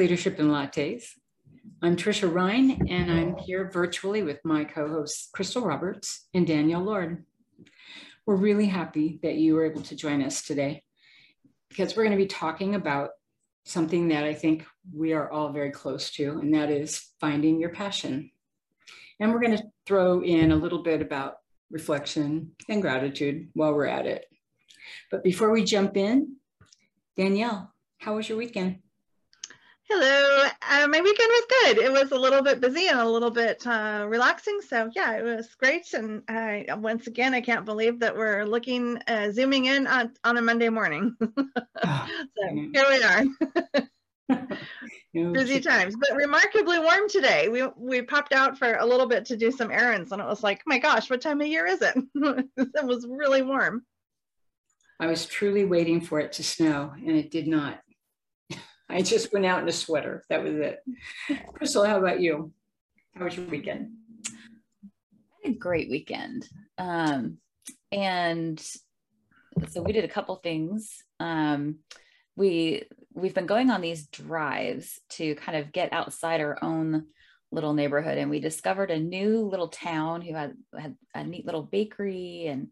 [0.00, 1.10] Leadership in Lattes.
[1.82, 6.80] I'm Trisha Ryan, and I'm here virtually with my co hosts, Crystal Roberts and Danielle
[6.80, 7.26] Lord.
[8.24, 10.84] We're really happy that you were able to join us today
[11.68, 13.10] because we're going to be talking about
[13.66, 17.68] something that I think we are all very close to, and that is finding your
[17.68, 18.30] passion.
[19.20, 21.34] And we're going to throw in a little bit about
[21.70, 24.24] reflection and gratitude while we're at it.
[25.10, 26.36] But before we jump in,
[27.18, 28.78] Danielle, how was your weekend?
[29.92, 30.46] Hello.
[30.70, 31.78] Uh, my weekend was good.
[31.78, 34.60] It was a little bit busy and a little bit uh, relaxing.
[34.60, 35.92] So yeah, it was great.
[35.94, 40.36] And I, once again, I can't believe that we're looking, uh, zooming in on, on
[40.36, 41.16] a Monday morning.
[41.82, 43.24] So here we are.
[45.32, 47.48] busy times, but remarkably warm today.
[47.48, 50.42] We we popped out for a little bit to do some errands, and it was
[50.42, 51.96] like, oh my gosh, what time of year is it?
[52.56, 53.84] it was really warm.
[55.00, 57.80] I was truly waiting for it to snow, and it did not.
[58.90, 60.24] I just went out in a sweater.
[60.28, 60.82] That was it.
[61.54, 62.52] Crystal, how about you?
[63.14, 63.92] How was your weekend?
[64.26, 66.48] I had a great weekend.
[66.76, 67.38] Um,
[67.92, 68.60] and
[69.68, 71.02] so we did a couple things.
[71.18, 71.76] Um,
[72.36, 77.06] we we've been going on these drives to kind of get outside our own
[77.52, 81.64] little neighborhood and we discovered a new little town who had had a neat little
[81.64, 82.68] bakery and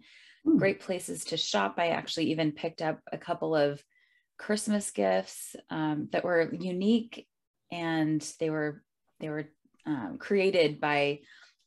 [0.46, 0.56] mm.
[0.56, 3.82] great places to shop i actually even picked up a couple of
[4.38, 7.26] christmas gifts um, that were unique
[7.70, 8.82] and they were
[9.20, 9.48] they were
[9.86, 11.20] um, created by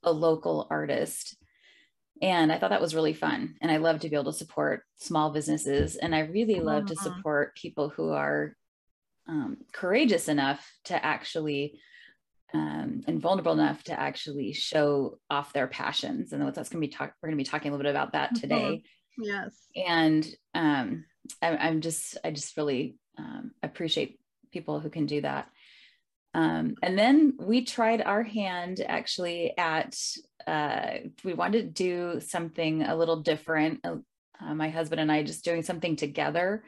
[0.03, 1.35] a local artist
[2.21, 3.55] and I thought that was really fun.
[3.61, 5.95] And I love to be able to support small businesses.
[5.95, 7.15] And I really love to uh-huh.
[7.15, 8.55] support people who are
[9.27, 11.79] um, courageous enough to actually
[12.53, 16.33] um, and vulnerable enough to actually show off their passions.
[16.33, 17.13] And that's going to be talk.
[17.21, 18.83] We're going to be talking a little bit about that today.
[19.17, 19.55] Yes.
[19.75, 21.05] And um,
[21.41, 24.19] I, am just, I just really um, appreciate
[24.51, 25.49] people who can do that.
[26.33, 29.97] Um, and then we tried our hand actually at,
[30.47, 30.91] uh,
[31.23, 33.79] we wanted to do something a little different.
[33.83, 33.97] Uh,
[34.55, 36.63] my husband and I just doing something together.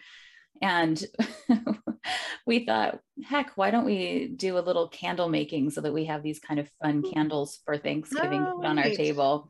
[0.62, 1.03] And
[2.46, 6.24] we thought, heck, why don't we do a little candle making so that we have
[6.24, 9.50] these kind of fun candles for Thanksgiving oh, on our table?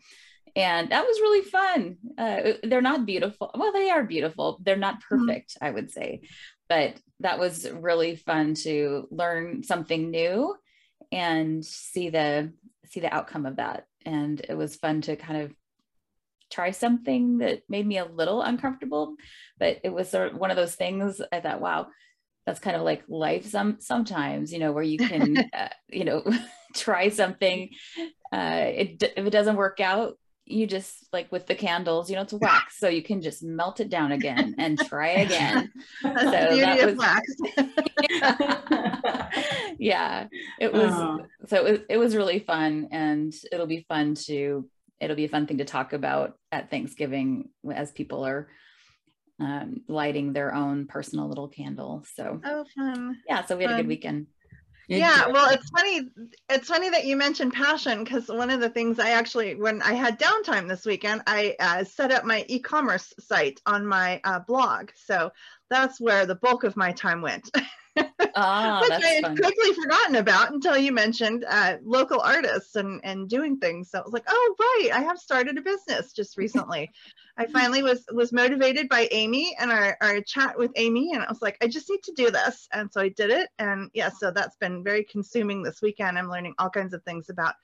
[0.56, 1.98] And that was really fun.
[2.18, 3.50] Uh, they're not beautiful.
[3.56, 4.60] Well, they are beautiful.
[4.62, 5.26] They're not mm-hmm.
[5.26, 5.66] perfect, mm-hmm.
[5.66, 6.22] I would say
[6.74, 10.56] but that was really fun to learn something new
[11.12, 12.52] and see the
[12.86, 15.54] see the outcome of that and it was fun to kind of
[16.52, 19.16] try something that made me a little uncomfortable
[19.60, 21.88] but it was sort of one of those things i thought wow
[22.46, 26.24] that's kind of like life some sometimes you know where you can uh, you know
[26.76, 27.70] try something
[28.34, 32.24] uh it, if it doesn't work out you just like with the candles, you know,
[32.24, 35.72] it's wax, so you can just melt it down again and try again.
[36.02, 37.32] so that was wax.
[39.80, 40.28] yeah,
[40.60, 40.92] it was.
[40.92, 41.26] Oh.
[41.48, 44.68] So it was, it was really fun, and it'll be fun to.
[45.00, 48.48] It'll be a fun thing to talk about at Thanksgiving as people are
[49.40, 52.04] um, lighting their own personal little candle.
[52.16, 53.18] So oh, fun!
[53.28, 53.80] Yeah, so we had fun.
[53.80, 54.28] a good weekend
[54.88, 56.02] yeah well it's funny
[56.50, 59.94] it's funny that you mentioned passion because one of the things i actually when i
[59.94, 64.90] had downtime this weekend i uh, set up my e-commerce site on my uh, blog.
[64.96, 65.32] So
[65.70, 67.50] that's where the bulk of my time went
[68.36, 69.38] ah, which I had fun.
[69.38, 73.92] quickly forgotten about until you mentioned uh, local artists and, and doing things.
[73.92, 76.92] So I was like, oh right, I have started a business just recently.
[77.38, 81.30] I finally was was motivated by Amy and our, our chat with Amy, and I
[81.30, 83.50] was like, I just need to do this, and so I did it.
[83.60, 86.18] And yeah, so that's been very consuming this weekend.
[86.18, 87.56] I'm learning all kinds of things about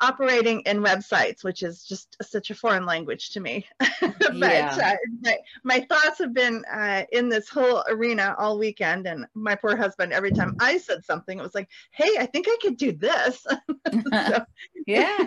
[0.00, 3.66] operating in websites, which is just such a foreign language to me.
[3.78, 4.76] but yeah.
[4.82, 9.06] uh, my, my, thoughts have been uh, in this whole arena all weekend.
[9.06, 12.46] And my poor husband, every time I said something, it was like, hey, I think
[12.48, 13.44] I could do this.
[14.28, 14.44] so,
[14.86, 15.26] yeah.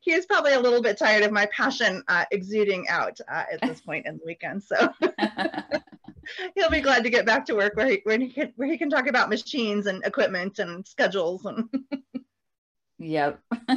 [0.00, 3.60] he is probably a little bit tired of my passion uh, exuding out uh, at
[3.62, 4.62] this point in the weekend.
[4.62, 4.90] So
[6.54, 8.78] he'll be glad to get back to work where he, where he can where he
[8.78, 11.68] can talk about machines and equipment and schedules and
[12.98, 13.40] Yep.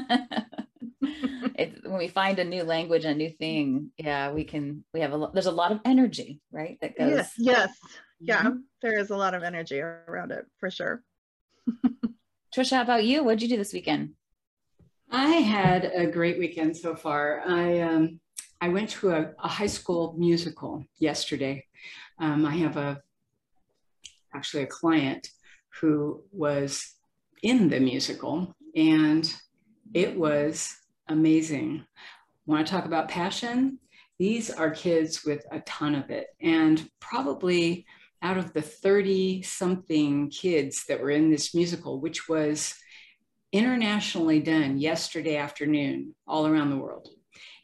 [1.02, 5.12] it, when we find a new language, a new thing, yeah, we can, we have
[5.12, 6.78] a lot, there's a lot of energy, right?
[6.82, 7.10] That goes.
[7.10, 7.34] Yes.
[7.38, 7.70] Yes.
[8.20, 8.44] Yeah.
[8.44, 8.58] Mm-hmm.
[8.82, 11.04] There is a lot of energy around it for sure.
[12.56, 13.24] Trisha, how about you?
[13.24, 14.14] What'd you do this weekend?
[15.12, 17.42] I had a great weekend so far.
[17.48, 18.20] I, um,
[18.60, 21.66] I went to a, a high school musical yesterday.
[22.20, 23.02] Um, I have a,
[24.34, 25.30] actually a client
[25.80, 26.96] who was
[27.44, 29.34] in the musical and
[29.94, 30.74] it was
[31.10, 31.84] amazing.
[32.46, 33.80] Want to talk about passion?
[34.20, 36.28] These are kids with a ton of it.
[36.40, 37.86] And probably
[38.22, 42.76] out of the 30 something kids that were in this musical, which was
[43.52, 47.10] internationally done yesterday afternoon all around the world.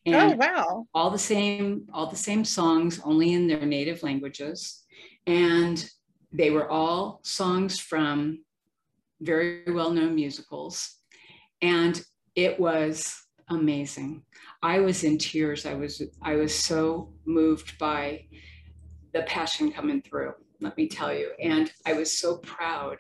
[0.05, 0.87] Oh, and oh wow.
[0.93, 4.83] All the same, all the same songs, only in their native languages.
[5.27, 5.87] And
[6.31, 8.43] they were all songs from
[9.21, 10.97] very well-known musicals.
[11.61, 12.03] And
[12.35, 14.23] it was amazing.
[14.61, 15.65] I was in tears.
[15.65, 18.25] I was I was so moved by
[19.13, 21.31] the passion coming through, let me tell you.
[21.39, 22.97] And I was so proud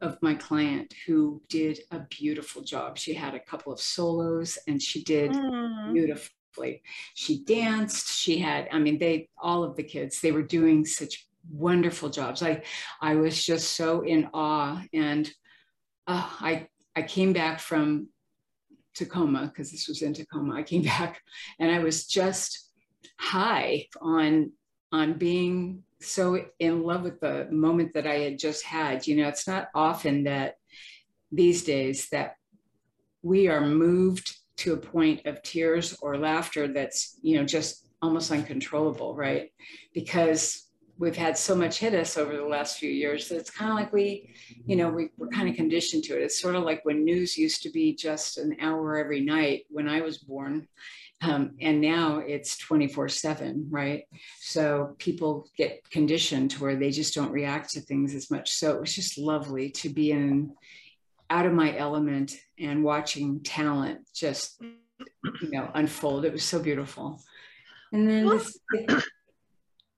[0.00, 2.96] of my client who did a beautiful job.
[2.96, 5.92] She had a couple of solos and she did mm.
[5.92, 6.82] beautifully.
[7.14, 11.26] She danced, she had, I mean, they, all of the kids, they were doing such
[11.50, 12.42] wonderful jobs.
[12.42, 12.62] I,
[13.00, 14.82] I was just so in awe.
[14.94, 15.30] And
[16.06, 18.08] uh, I, I came back from
[18.94, 20.54] Tacoma because this was in Tacoma.
[20.54, 21.20] I came back
[21.58, 22.70] and I was just
[23.18, 24.52] high on,
[24.92, 29.06] on being so in love with the moment that I had just had.
[29.06, 30.56] You know, it's not often that
[31.30, 32.36] these days that
[33.22, 38.30] we are moved to a point of tears or laughter that's, you know, just almost
[38.30, 39.50] uncontrollable, right?
[39.94, 40.69] Because
[41.00, 43.76] we've had so much hit us over the last few years that it's kind of
[43.76, 44.34] like we,
[44.66, 46.22] you know, we, we're kind of conditioned to it.
[46.22, 49.88] It's sort of like when news used to be just an hour every night when
[49.88, 50.68] I was born.
[51.22, 54.04] Um, and now it's 24 7, right?
[54.40, 58.50] So people get conditioned to where they just don't react to things as much.
[58.50, 60.52] So it was just lovely to be in
[61.30, 66.26] out of my element and watching talent just, you know, unfold.
[66.26, 67.22] It was so beautiful.
[67.90, 68.58] And then this.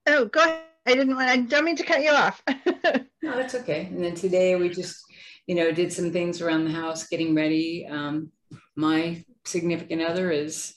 [0.05, 0.63] Oh, go ahead.
[0.85, 2.43] I didn't want, I don't mean to cut you off.
[2.65, 3.85] no, that's okay.
[3.85, 5.03] And then today we just,
[5.47, 7.87] you know, did some things around the house, getting ready.
[7.89, 8.31] Um,
[8.75, 10.75] my significant other is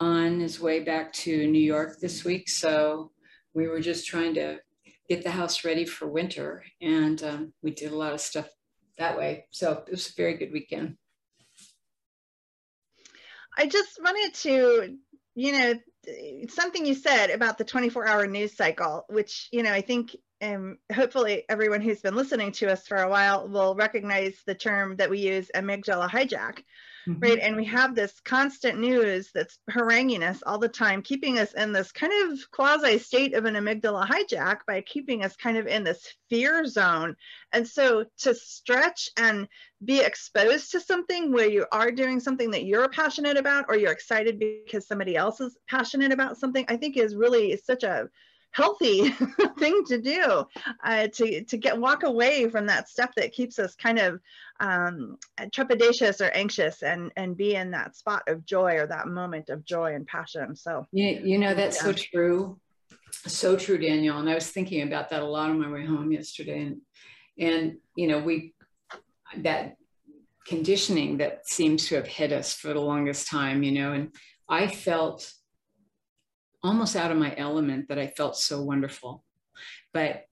[0.00, 2.48] on his way back to New York this week.
[2.48, 3.10] So
[3.52, 4.58] we were just trying to
[5.08, 6.64] get the house ready for winter.
[6.80, 8.48] And um, we did a lot of stuff
[8.98, 9.46] that way.
[9.50, 10.96] So it was a very good weekend.
[13.56, 14.96] I just wanted to,
[15.34, 15.74] you know,
[16.48, 20.78] something you said about the 24 hour news cycle, which, you know, I think um,
[20.94, 25.10] hopefully everyone who's been listening to us for a while will recognize the term that
[25.10, 26.62] we use amygdala hijack,
[27.08, 27.20] mm-hmm.
[27.20, 27.38] right?
[27.38, 31.72] And we have this constant news that's haranguing us all the time, keeping us in
[31.72, 35.84] this kind of quasi state of an amygdala hijack by keeping us kind of in
[35.84, 37.16] this fear zone.
[37.52, 39.48] And so to stretch and
[39.84, 43.92] be exposed to something where you are doing something that you're passionate about or you're
[43.92, 48.08] excited because somebody else is passionate about something, I think is really such a
[48.52, 49.08] healthy
[49.58, 50.44] thing to do
[50.84, 54.20] uh, to, to get walk away from that stuff that keeps us kind of
[54.60, 59.50] um, trepidatious or anxious and and be in that spot of joy or that moment
[59.50, 60.56] of joy and passion.
[60.56, 61.82] So you, you know that's yeah.
[61.82, 62.58] so true.
[63.26, 66.12] So true Danielle and i was thinking about that a lot on my way home
[66.12, 66.62] yesterday.
[66.62, 66.80] And
[67.38, 68.54] and you know we
[69.38, 69.76] that
[70.46, 74.10] conditioning that seems to have hit us for the longest time you know and
[74.48, 75.30] i felt
[76.62, 79.24] almost out of my element that I felt so wonderful.
[79.92, 80.24] But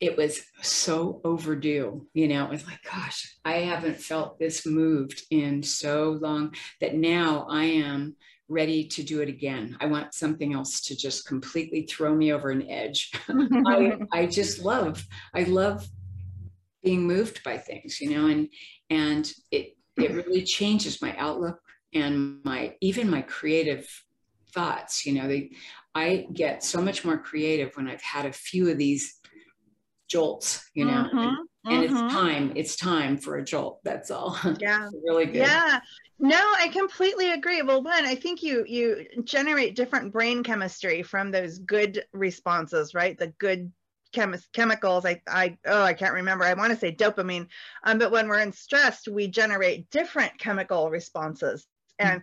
[0.00, 5.22] it was so overdue, you know, it was like, gosh, I haven't felt this moved
[5.30, 8.16] in so long that now I am
[8.48, 9.76] ready to do it again.
[9.78, 13.12] I want something else to just completely throw me over an edge.
[13.28, 15.86] I, I just love, I love
[16.82, 18.48] being moved by things, you know, and
[18.88, 21.60] and it it really changes my outlook
[21.92, 23.86] and my even my creative
[24.52, 25.50] thoughts you know they
[25.94, 29.20] i get so much more creative when i've had a few of these
[30.08, 31.34] jolts you know mm-hmm,
[31.66, 32.06] and, mm-hmm.
[32.06, 34.38] it's time it's time for a jolt that's all.
[34.60, 34.88] Yeah.
[35.04, 35.36] Really good.
[35.36, 35.80] Yeah.
[36.18, 37.62] No i completely agree.
[37.62, 43.18] Well one i think you you generate different brain chemistry from those good responses right?
[43.18, 43.72] The good
[44.12, 46.44] Chemi- chemicals I, I oh i can't remember.
[46.44, 47.46] I want to say dopamine.
[47.84, 51.66] Um, but when we're in stress we generate different chemical responses.
[52.00, 52.22] And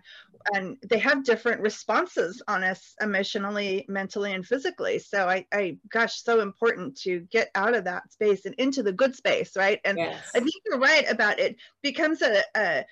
[0.54, 4.98] and they have different responses on us emotionally mentally and physically.
[4.98, 8.92] So i i gosh so important to get out of that space and into the
[8.92, 9.80] good space right?
[9.84, 10.30] And yes.
[10.34, 11.56] i think you're right about it.
[11.82, 12.84] Becomes a, a,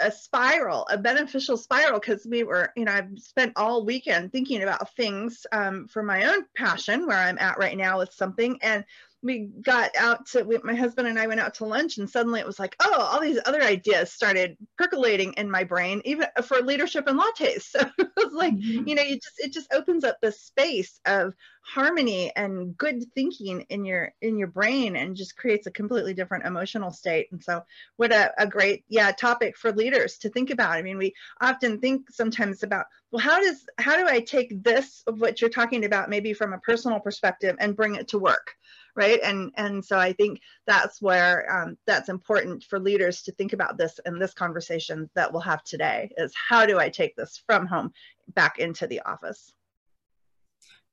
[0.00, 4.62] a spiral a beneficial spiral because we were you know i've spent all weekend thinking
[4.62, 8.58] about things um, for my own passion where i'm at right now with something.
[8.62, 8.84] And
[9.22, 12.40] we got out to we, my husband and I went out to lunch and suddenly
[12.40, 16.60] it was like oh all these other ideas started percolating in my brain even for
[16.60, 17.62] leadership and lattes.
[17.72, 18.88] So it was like mm-hmm.
[18.88, 23.62] you know you just it just opens up the space of harmony and good thinking
[23.70, 27.28] in your in your brain and just creates a completely different emotional state.
[27.30, 27.62] And so
[27.96, 30.72] what a, a great yeah topic for leaders to think about.
[30.72, 35.02] I mean we often think sometimes about well how does how do i take this
[35.06, 38.54] of what you're talking about maybe from a personal perspective and bring it to work
[38.94, 43.52] right and and so i think that's where um, that's important for leaders to think
[43.52, 47.42] about this in this conversation that we'll have today is how do i take this
[47.46, 47.90] from home
[48.34, 49.52] back into the office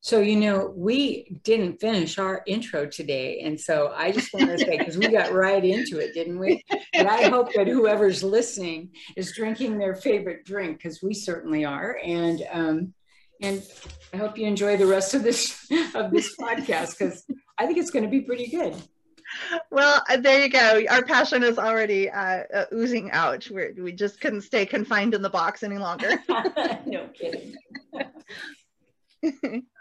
[0.02, 3.42] so, you know, we didn't finish our intro today.
[3.42, 6.64] And so I just want to say, because we got right into it, didn't we?
[6.94, 12.00] But I hope that whoever's listening is drinking their favorite drink, because we certainly are.
[12.02, 12.94] And, um,
[13.42, 13.64] and
[14.14, 17.26] I hope you enjoy the rest of this of this podcast because
[17.58, 18.76] I think it's going to be pretty good.
[19.70, 20.82] Well, uh, there you go.
[20.90, 23.48] Our passion is already uh, uh, oozing out.
[23.52, 26.20] We're, we just couldn't stay confined in the box any longer.
[26.86, 27.56] no kidding.
[27.94, 28.02] uh,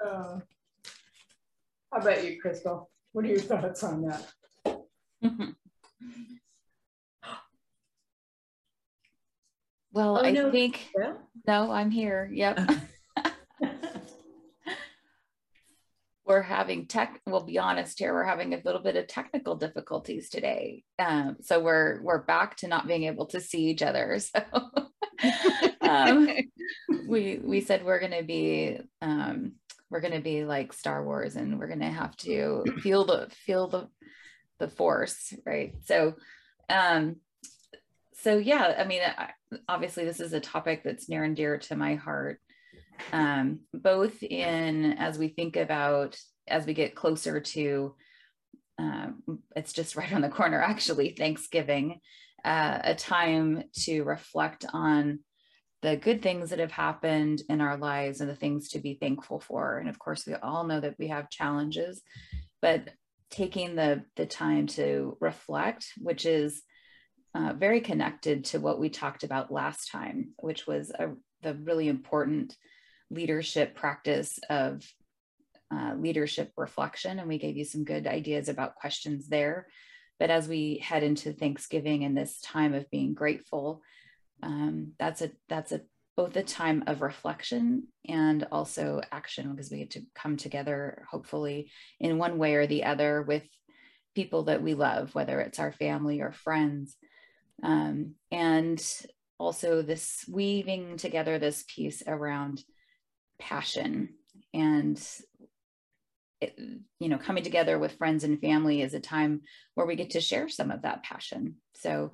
[0.04, 0.40] how
[1.92, 2.90] about you, Crystal?
[3.12, 4.28] What are your thoughts on that?
[9.92, 10.52] well, oh, I no.
[10.52, 11.14] think yeah.
[11.46, 12.30] no, I'm here.
[12.30, 12.70] Yep.
[16.28, 20.28] We're having tech we'll be honest here we're having a little bit of technical difficulties
[20.28, 24.42] today um, so we're we're back to not being able to see each other so
[25.80, 26.28] um,
[27.08, 29.52] we we said we're going to be um,
[29.90, 33.28] we're going to be like Star Wars, and we're going to have to feel the
[33.30, 33.88] feel the
[34.58, 35.74] the force, right?
[35.84, 36.14] So,
[36.68, 37.16] um,
[38.14, 39.00] so yeah, I mean,
[39.68, 42.40] obviously, this is a topic that's near and dear to my heart.
[43.12, 47.94] Um, both in as we think about as we get closer to
[48.78, 49.22] um,
[49.56, 52.00] it's just right on the corner actually thanksgiving
[52.44, 55.18] uh, a time to reflect on
[55.82, 59.38] the good things that have happened in our lives and the things to be thankful
[59.38, 59.78] for.
[59.78, 62.02] And of course, we all know that we have challenges,
[62.60, 62.88] but
[63.30, 66.62] taking the the time to reflect, which is
[67.34, 71.10] uh, very connected to what we talked about last time, which was a,
[71.42, 72.56] the really important
[73.10, 74.84] leadership practice of
[75.72, 77.18] uh, leadership reflection.
[77.18, 79.66] And we gave you some good ideas about questions there.
[80.18, 83.82] But as we head into Thanksgiving and this time of being grateful,
[84.42, 85.82] um, that's a that's a
[86.16, 91.70] both a time of reflection and also action because we get to come together hopefully
[92.00, 93.44] in one way or the other with
[94.16, 96.96] people that we love whether it's our family or friends
[97.62, 98.84] um, and
[99.38, 102.64] also this weaving together this piece around
[103.38, 104.10] passion
[104.54, 105.02] and
[106.40, 106.56] it,
[107.00, 109.42] you know coming together with friends and family is a time
[109.74, 112.12] where we get to share some of that passion so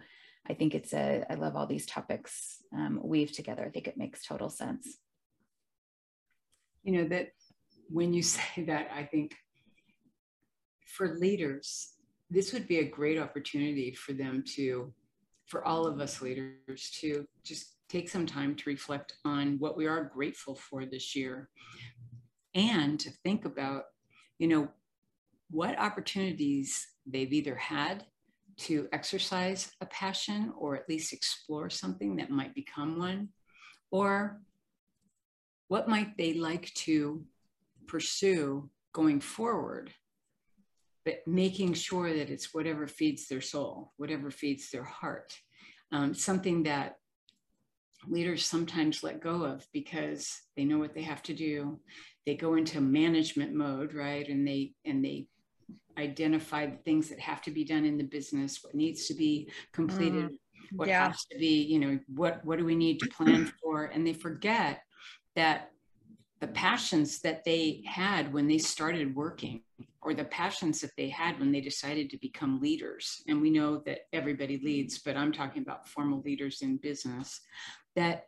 [0.49, 3.65] I think it's a, I love all these topics um, weave together.
[3.65, 4.99] I think it makes total sense.
[6.83, 7.29] You know, that
[7.89, 9.35] when you say that, I think
[10.87, 11.93] for leaders,
[12.31, 14.93] this would be a great opportunity for them to,
[15.47, 19.87] for all of us leaders, to just take some time to reflect on what we
[19.87, 21.49] are grateful for this year
[22.55, 23.85] and to think about,
[24.39, 24.69] you know,
[25.51, 28.05] what opportunities they've either had
[28.57, 33.29] to exercise a passion or at least explore something that might become one?
[33.91, 34.41] Or
[35.69, 37.25] what might they like to
[37.87, 39.93] pursue going forward?
[41.05, 45.33] But making sure that it's whatever feeds their soul, whatever feeds their heart,
[45.93, 46.97] um, something that
[48.09, 51.81] leaders sometimes let go of because they know what they have to do.
[52.27, 54.27] They go into management mode, right?
[54.29, 55.27] And they and they
[55.99, 59.51] identify the things that have to be done in the business, what needs to be
[59.73, 60.37] completed, mm,
[60.73, 61.09] what yeah.
[61.09, 63.85] has to be, you know, what what do we need to plan for?
[63.85, 64.83] And they forget
[65.37, 65.71] that
[66.41, 69.63] the passions that they had when they started working
[70.03, 73.79] or the passions that they had when they decided to become leaders and we know
[73.87, 77.41] that everybody leads but i'm talking about formal leaders in business
[77.97, 78.27] that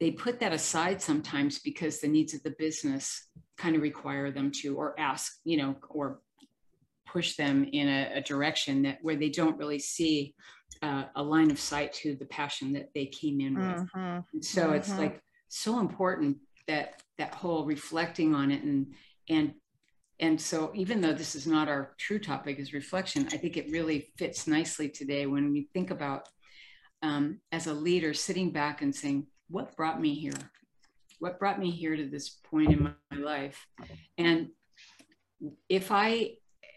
[0.00, 4.50] they put that aside sometimes because the needs of the business kind of require them
[4.50, 6.20] to or ask you know or
[7.06, 10.34] push them in a, a direction that where they don't really see
[10.82, 13.86] uh, a line of sight to the passion that they came in with.
[13.94, 14.40] Mm-hmm.
[14.40, 14.74] So mm-hmm.
[14.74, 18.86] it's like so important that that whole reflecting on it and
[19.28, 19.52] and
[20.20, 23.70] and so even though this is not our true topic is reflection i think it
[23.70, 26.28] really fits nicely today when we think about
[27.02, 30.32] um, as a leader sitting back and saying what brought me here
[31.18, 33.66] what brought me here to this point in my life
[34.18, 34.48] and
[35.68, 36.32] if i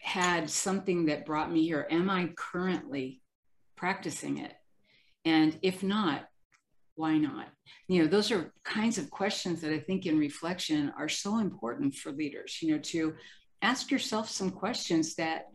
[0.06, 1.86] had something that brought me here?
[1.90, 3.20] Am I currently
[3.76, 4.52] practicing it?
[5.24, 6.28] And if not,
[6.94, 7.48] why not?
[7.88, 11.96] You know, those are kinds of questions that I think in reflection are so important
[11.96, 13.14] for leaders, you know, to
[13.62, 15.46] ask yourself some questions that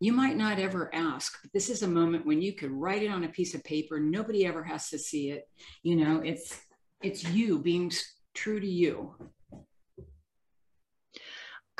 [0.00, 3.10] you might not ever ask, but this is a moment when you could write it
[3.10, 4.00] on a piece of paper.
[4.00, 5.48] Nobody ever has to see it.
[5.82, 6.58] You know, it's
[7.02, 7.92] it's you being
[8.34, 9.14] true to you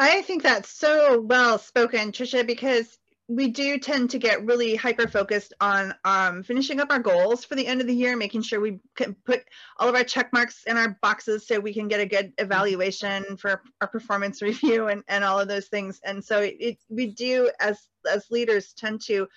[0.03, 2.97] I think that's so well spoken, Trisha, because
[3.31, 7.55] we do tend to get really hyper focused on um, finishing up our goals for
[7.55, 9.45] the end of the year, making sure we can put
[9.77, 13.37] all of our check marks in our boxes so we can get a good evaluation
[13.37, 16.01] for our performance review and, and all of those things.
[16.05, 17.79] And so it, it, we do, as
[18.13, 19.29] as leaders, tend to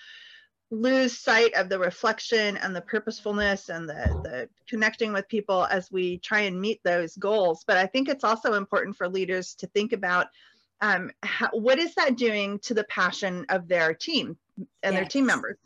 [0.71, 5.91] lose sight of the reflection and the purposefulness and the, the connecting with people as
[5.91, 7.63] we try and meet those goals.
[7.67, 10.29] But I think it's also important for leaders to think about
[10.83, 14.93] um, how, what is that doing to the passion of their team and yes.
[14.93, 15.57] their team members?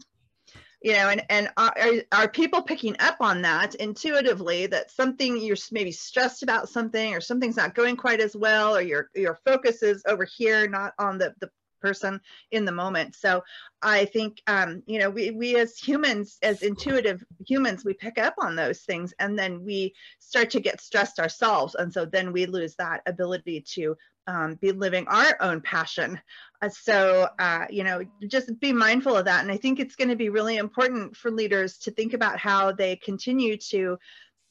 [0.83, 1.73] You know, and and are,
[2.11, 7.19] are people picking up on that intuitively that something you're maybe stressed about something or
[7.19, 11.17] something's not going quite as well or your your focus is over here, not on
[11.17, 11.49] the the
[11.81, 13.15] person in the moment.
[13.15, 13.43] So
[13.81, 18.35] I think, um, you know, we, we as humans, as intuitive humans, we pick up
[18.39, 21.75] on those things and then we start to get stressed ourselves.
[21.75, 23.95] And so then we lose that ability to
[24.27, 26.19] um, be living our own passion.
[26.61, 29.43] Uh, so, uh, you know, just be mindful of that.
[29.43, 32.71] And I think it's going to be really important for leaders to think about how
[32.71, 33.97] they continue to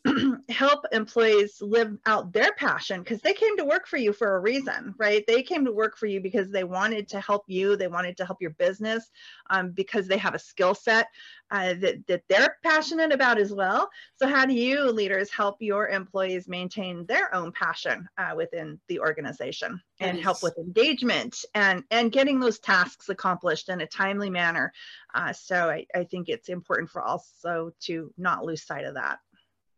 [0.48, 4.40] help employees live out their passion because they came to work for you for a
[4.40, 5.24] reason, right?
[5.26, 8.24] They came to work for you because they wanted to help you, they wanted to
[8.24, 9.10] help your business
[9.50, 11.08] um, because they have a skill set
[11.50, 13.88] uh, that, that they're passionate about as well.
[14.16, 19.00] So, how do you leaders help your employees maintain their own passion uh, within the
[19.00, 24.72] organization and help with engagement and, and getting those tasks accomplished in a timely manner?
[25.14, 29.18] Uh, so, I, I think it's important for also to not lose sight of that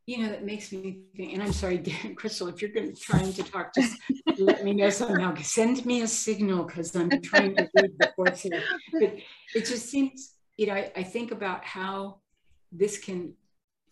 [0.09, 1.83] you know, that makes me think, and I'm sorry,
[2.17, 4.01] Crystal, if you're going to trying to talk, just
[4.39, 5.35] let me know somehow.
[5.35, 8.63] Send me a signal because I'm trying to read the course here.
[8.91, 9.17] But
[9.55, 12.21] it just seems, you know, I, I think about how
[12.73, 13.35] this can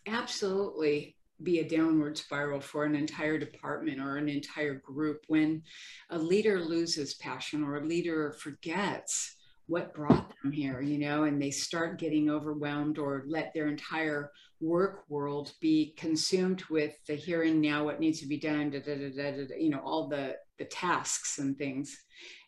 [0.06, 5.62] absolutely be a downward spiral for an entire department or an entire group when
[6.08, 9.35] a leader loses passion or a leader forgets
[9.68, 14.30] what brought them here, you know, and they start getting overwhelmed or let their entire
[14.60, 18.80] work world be consumed with the here and now, what needs to be done, da,
[18.80, 21.96] da, da, da da, you know, all the, the tasks and things.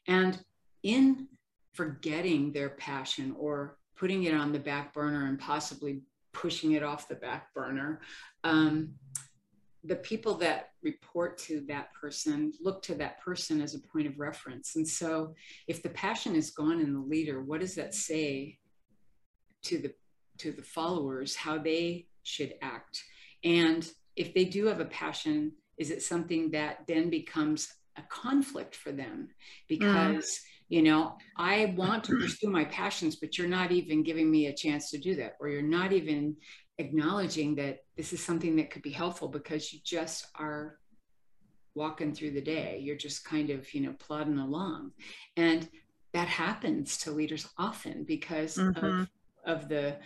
[0.06, 0.38] And
[0.82, 1.28] in
[1.72, 6.00] forgetting their passion or putting it on the back burner and possibly
[6.32, 8.00] pushing it off the back burner,
[8.44, 8.94] um,
[9.88, 14.18] the people that report to that person look to that person as a point of
[14.18, 14.76] reference.
[14.76, 15.34] And so
[15.66, 18.58] if the passion is gone in the leader, what does that say
[19.64, 19.92] to the
[20.38, 23.02] to the followers how they should act?
[23.42, 28.76] And if they do have a passion, is it something that then becomes a conflict
[28.76, 29.30] for them?
[29.68, 30.38] Because mm.
[30.68, 34.54] you know, I want to pursue my passions, but you're not even giving me a
[34.54, 36.36] chance to do that, or you're not even
[36.78, 40.78] acknowledging that this is something that could be helpful because you just are
[41.74, 42.80] walking through the day.
[42.82, 44.92] You're just kind of you know plodding along.
[45.36, 45.68] And
[46.12, 48.84] that happens to leaders often because mm-hmm.
[48.84, 49.08] of
[49.44, 49.96] of the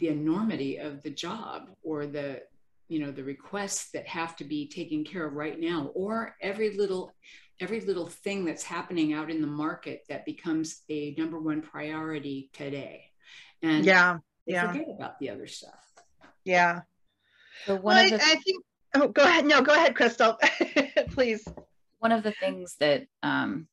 [0.00, 2.42] the enormity of the job or the
[2.88, 6.76] you know the requests that have to be taken care of right now or every
[6.76, 7.12] little
[7.60, 12.50] every little thing that's happening out in the market that becomes a number one priority
[12.52, 13.04] today.
[13.62, 14.72] And yeah yeah.
[14.72, 15.87] forget about the other stuff
[16.44, 16.80] yeah.
[17.66, 18.64] So one well, of the, I, I think.
[18.94, 19.44] Oh, go ahead.
[19.44, 20.38] No, go ahead, Crystal.
[21.10, 21.46] Please.
[21.98, 23.66] One of the things that um,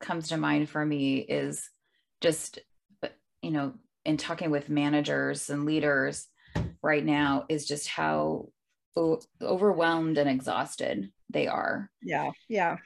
[0.00, 1.70] comes to mind for me is
[2.20, 2.58] just,
[3.40, 6.26] you know, in talking with managers and leaders
[6.82, 8.48] right now, is just how
[9.40, 11.90] overwhelmed and exhausted they are.
[12.02, 12.30] Yeah.
[12.48, 12.78] Yeah.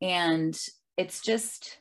[0.00, 0.58] And
[0.96, 1.78] it's just,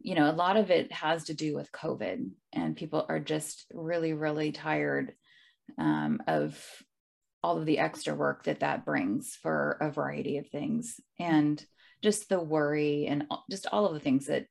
[0.00, 3.66] you know, a lot of it has to do with COVID, and people are just
[3.72, 5.14] really, really tired
[5.76, 6.58] um, of
[7.42, 11.00] all of the extra work that that brings for a variety of things.
[11.18, 11.64] And
[12.02, 14.46] just the worry and just all of the things that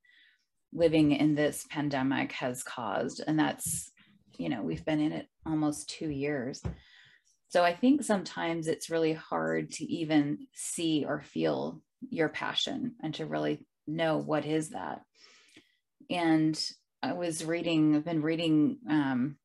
[0.74, 3.22] living in this pandemic has caused.
[3.26, 3.92] And that's
[4.38, 6.62] you know we've been in it almost 2 years.
[7.50, 13.14] So i think sometimes it's really hard to even see or feel your passion and
[13.16, 15.02] to really know what is that.
[16.10, 16.60] And
[17.02, 19.38] i was reading i've been reading um,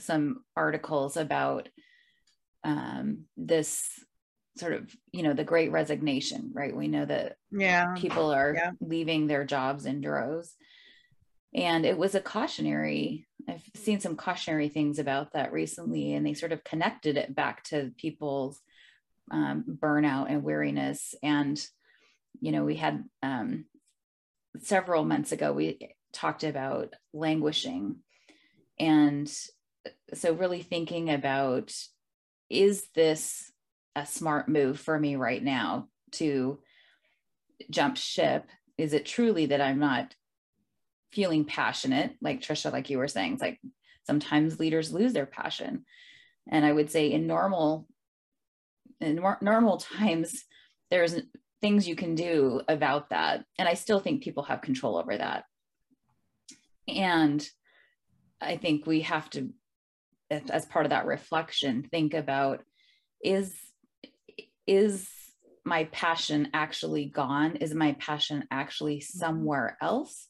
[0.00, 1.68] some articles about
[2.64, 3.88] um, this
[4.56, 6.76] sort of you know the great resignation right?
[6.76, 7.94] We know that yeah.
[7.96, 8.72] people are yeah.
[8.80, 10.54] leaving their jobs in droves.
[11.54, 16.34] And it was a cautionary i've seen some cautionary things about that recently and they
[16.34, 18.60] sort of connected it back to people's
[19.30, 21.14] um, burnout and weariness.
[21.22, 21.60] And
[22.40, 23.64] you know we had um,
[24.60, 27.96] several months ago we talked about languishing.
[28.78, 29.30] And
[30.14, 31.74] so really thinking about
[32.48, 33.52] is this
[33.94, 36.58] a smart move for me right now to
[37.70, 38.46] jump ship?
[38.76, 40.14] Is it truly that I'm not
[41.12, 43.34] feeling passionate, like Trisha, like you were saying?
[43.34, 43.60] It's like
[44.06, 45.84] sometimes leaders lose their passion.
[46.50, 47.86] And I would say in normal,
[49.00, 50.44] in normal times,
[50.90, 51.20] there's
[51.60, 53.44] things you can do about that.
[53.58, 55.44] And I still think people have control over that.
[56.88, 57.46] And
[58.40, 59.50] I think we have to,
[60.30, 62.62] as part of that reflection, think about
[63.22, 63.54] is
[64.66, 65.08] is
[65.64, 67.56] my passion actually gone?
[67.56, 69.18] Is my passion actually mm-hmm.
[69.18, 70.28] somewhere else?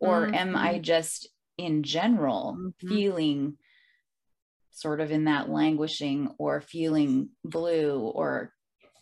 [0.00, 0.34] Or mm-hmm.
[0.34, 1.28] am I just
[1.58, 2.88] in general mm-hmm.
[2.88, 3.56] feeling
[4.70, 8.52] sort of in that languishing or feeling blue or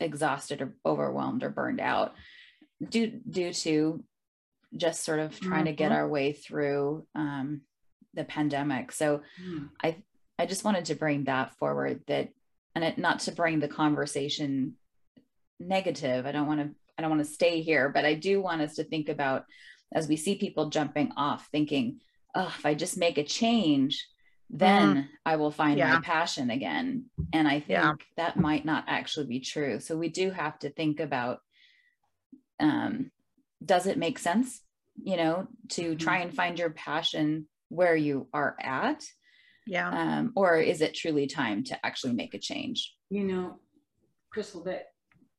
[0.00, 2.14] exhausted or overwhelmed or burned out
[2.86, 4.02] due due to
[4.76, 5.66] just sort of trying mm-hmm.
[5.66, 5.98] to get mm-hmm.
[5.98, 7.60] our way through um,
[8.14, 8.92] the pandemic.
[8.92, 9.68] So mm.
[9.82, 9.96] I
[10.40, 12.30] I just wanted to bring that forward that
[12.74, 14.74] and it, not to bring the conversation
[15.58, 16.24] negative.
[16.24, 18.76] I don't want to I don't want to stay here, but I do want us
[18.76, 19.44] to think about
[19.92, 22.00] as we see people jumping off thinking,
[22.34, 24.06] oh, if I just make a change,
[24.48, 25.06] then mm-hmm.
[25.26, 25.94] I will find yeah.
[25.94, 27.06] my passion again.
[27.32, 27.92] And I think yeah.
[28.16, 29.78] that might not actually be true.
[29.78, 31.40] So we do have to think about
[32.60, 33.10] um,
[33.64, 34.60] does it make sense,
[35.02, 35.96] you know, to mm-hmm.
[35.96, 39.04] try and find your passion where you are at?
[39.66, 39.90] Yeah.
[39.90, 42.94] Um, or is it truly time to actually make a change?
[43.10, 43.60] You know,
[44.30, 44.86] Crystal, that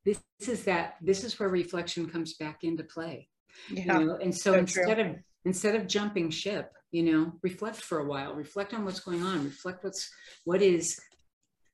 [0.05, 3.27] this is that this is where reflection comes back into play.
[3.69, 3.99] Yeah.
[3.99, 4.15] You know?
[4.21, 5.03] And so, so instead true.
[5.03, 9.23] of instead of jumping ship, you know, reflect for a while, reflect on what's going
[9.23, 10.09] on, reflect what's
[10.45, 10.99] what is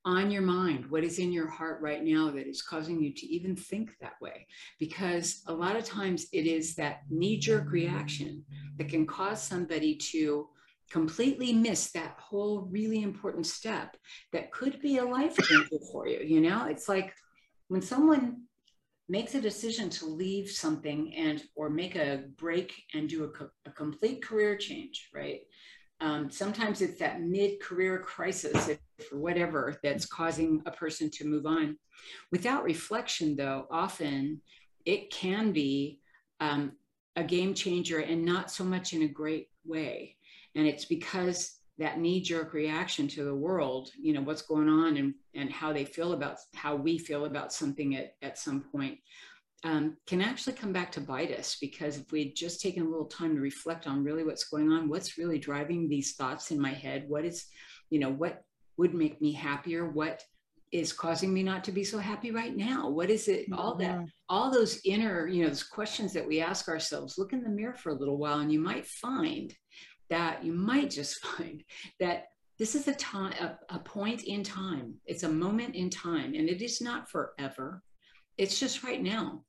[0.06, 3.26] on your mind, what is in your heart right now that is causing you to
[3.26, 4.48] even think that way.
[4.80, 8.46] Because a lot of times it is that knee jerk reaction
[8.78, 10.48] that can cause somebody to
[10.90, 13.98] completely miss that whole really important step
[14.32, 16.20] that could be a life changer for you.
[16.20, 17.14] You know, it's like
[17.68, 18.44] when someone
[19.10, 23.72] makes a decision to leave something and or make a break and do a, a
[23.72, 25.42] complete career change right?
[26.00, 28.70] Um, sometimes it's that mid-career crisis
[29.10, 31.78] for whatever that's causing a person to move on.
[32.32, 34.42] Without reflection though often
[34.86, 36.00] it can be
[36.40, 36.74] um,
[37.16, 40.17] a game changer and not so much in a great way
[40.58, 44.98] and it's because that knee jerk reaction to the world, you know, what's going on
[44.98, 48.98] and, and how they feel about how we feel about something at, at some point
[49.64, 53.06] um, can actually come back to bite us because if we'd just taken a little
[53.06, 56.74] time to reflect on really what's going on, what's really driving these thoughts in my
[56.74, 57.46] head, what is,
[57.92, 58.42] you know, what
[58.78, 60.24] would make me happier, what
[60.72, 63.96] is causing me not to be so happy right now what is it all that
[63.96, 64.06] mm-hmm.
[64.28, 67.74] all those inner you know those questions that we ask ourselves look in the mirror
[67.74, 69.56] for a little while and you might find
[70.10, 71.64] that you might just find
[72.00, 72.26] that
[72.60, 74.96] this is a time a, a, point in time.
[75.06, 77.84] It's a moment in time and it is not forever.
[78.38, 79.44] It's just right now.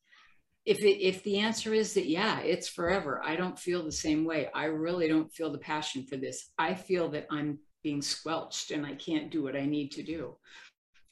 [0.67, 4.27] If it, if the answer is that yeah it's forever i don't feel the same
[4.27, 4.49] way.
[4.55, 6.51] I really don't feel the passion for this.
[6.59, 10.37] I feel that i'm being squelched and i can't do what i need to do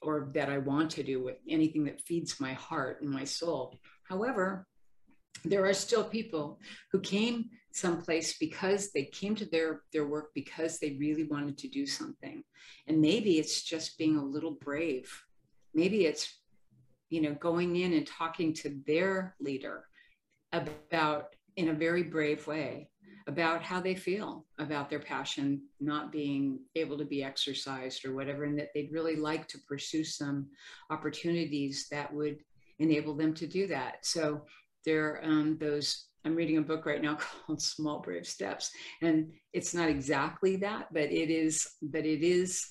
[0.03, 3.79] or that i want to do with anything that feeds my heart and my soul.
[4.07, 4.67] However
[5.45, 6.59] there are still people
[6.93, 11.69] who came someplace because they came to their their work because they really wanted to
[11.69, 12.43] do something.
[12.87, 15.11] And maybe it's just being a little brave.
[15.75, 16.41] Maybe it's
[17.11, 19.85] you know going in and talking to their leader
[20.53, 22.89] about in a very brave way
[23.29, 28.45] about how they feel about their passion not being able to be exercised or whatever
[28.45, 30.47] and that they'd really like to pursue some
[30.91, 32.39] opportunities that would
[32.79, 34.05] enable them to do that.
[34.07, 34.43] So
[34.85, 38.73] there um, those I'm reading a book right now called Small Brave Steps.
[39.01, 42.67] And it's not exactly that, but it is, but it is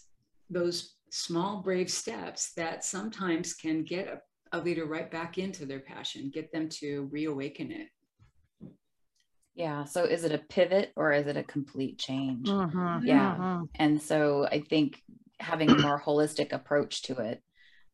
[0.50, 5.80] those small brave steps that sometimes can get a, a leader right back into their
[5.80, 7.88] passion, get them to reawaken it.
[9.56, 9.86] Yeah.
[9.86, 12.50] So is it a pivot or is it a complete change?
[12.50, 13.08] Mm-hmm.
[13.08, 13.36] Yeah.
[13.36, 13.64] Mm-hmm.
[13.76, 15.02] And so I think
[15.40, 17.42] having a more holistic approach to it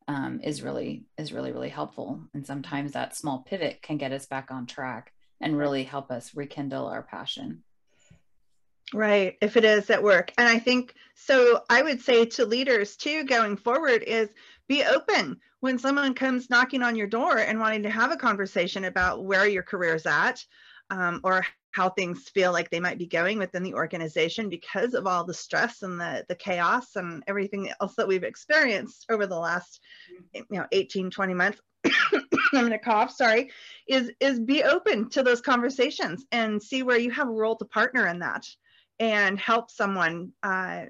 [0.07, 2.19] um, is really is really really helpful.
[2.33, 6.35] And sometimes that small pivot can get us back on track and really help us
[6.35, 7.63] rekindle our passion.
[8.93, 10.33] Right, if it is at work.
[10.37, 14.29] And I think so, I would say to leaders too going forward is
[14.67, 18.85] be open when someone comes knocking on your door and wanting to have a conversation
[18.85, 20.43] about where your career is at
[20.89, 25.07] um, or how things feel like they might be going within the organization because of
[25.07, 29.39] all the stress and the, the chaos and everything else that we've experienced over the
[29.39, 29.79] last
[30.33, 31.61] you know 18 20 months
[32.53, 33.51] I'm gonna cough, sorry,
[33.87, 37.65] is is be open to those conversations and see where you have a role to
[37.65, 38.47] partner in that
[38.99, 40.85] and help someone uh,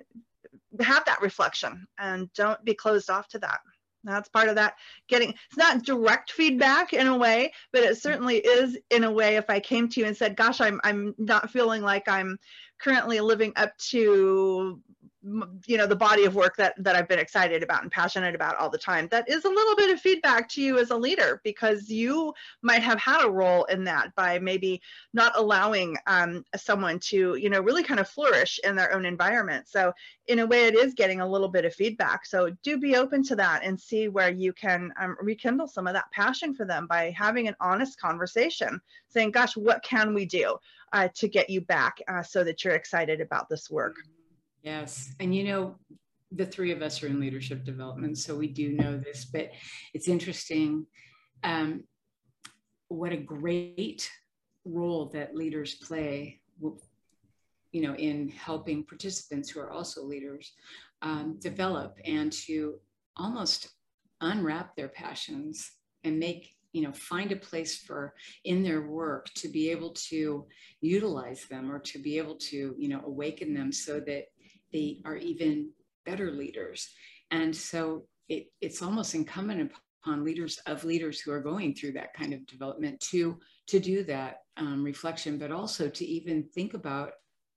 [0.79, 3.59] have that reflection and don't be closed off to that.
[4.03, 4.75] that's part of that
[5.07, 9.35] getting it's not direct feedback in a way but it certainly is in a way
[9.35, 12.37] if i came to you and said gosh i'm i'm not feeling like i'm
[12.79, 14.81] currently living up to
[15.23, 18.57] you know the body of work that that I've been excited about and passionate about
[18.57, 21.41] all the time that is a little bit of feedback to you as a leader
[21.43, 24.81] because you might have had a role in that by maybe
[25.13, 29.67] not allowing um, someone to you know really kind of flourish in their own environment.
[29.67, 29.93] So
[30.27, 32.25] in a way it is getting a little bit of feedback.
[32.25, 35.93] So do be open to that and see where you can um, rekindle some of
[35.93, 40.57] that passion for them by having an honest conversation saying gosh what can we do
[40.93, 43.95] uh, to get you back uh, so that you're excited about this work
[44.63, 45.13] Yes.
[45.19, 45.75] And you know,
[46.31, 49.49] the three of us are in leadership development, so we do know this, but
[49.93, 50.85] it's interesting
[51.43, 51.83] um,
[52.87, 54.09] what a great
[54.65, 56.39] role that leaders play,
[57.71, 60.53] you know, in helping participants who are also leaders
[61.01, 62.75] um, develop and to
[63.17, 63.69] almost
[64.21, 65.71] unwrap their passions
[66.03, 68.13] and make you know find a place for
[68.45, 70.45] in their work to be able to
[70.79, 74.25] utilize them or to be able to you know awaken them so that
[74.71, 75.71] they are even
[76.05, 76.89] better leaders.
[77.31, 79.71] And so it, it's almost incumbent
[80.03, 84.03] upon leaders of leaders who are going through that kind of development to to do
[84.03, 87.11] that um, reflection, but also to even think about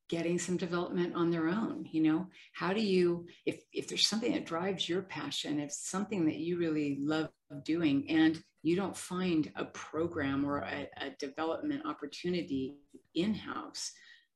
[0.08, 4.32] getting some development on their own you know how do you if if there's something
[4.32, 7.30] that drives your passion if something that you really love
[7.64, 12.74] doing and you don't find a program or a, a development opportunity
[13.14, 13.92] in-house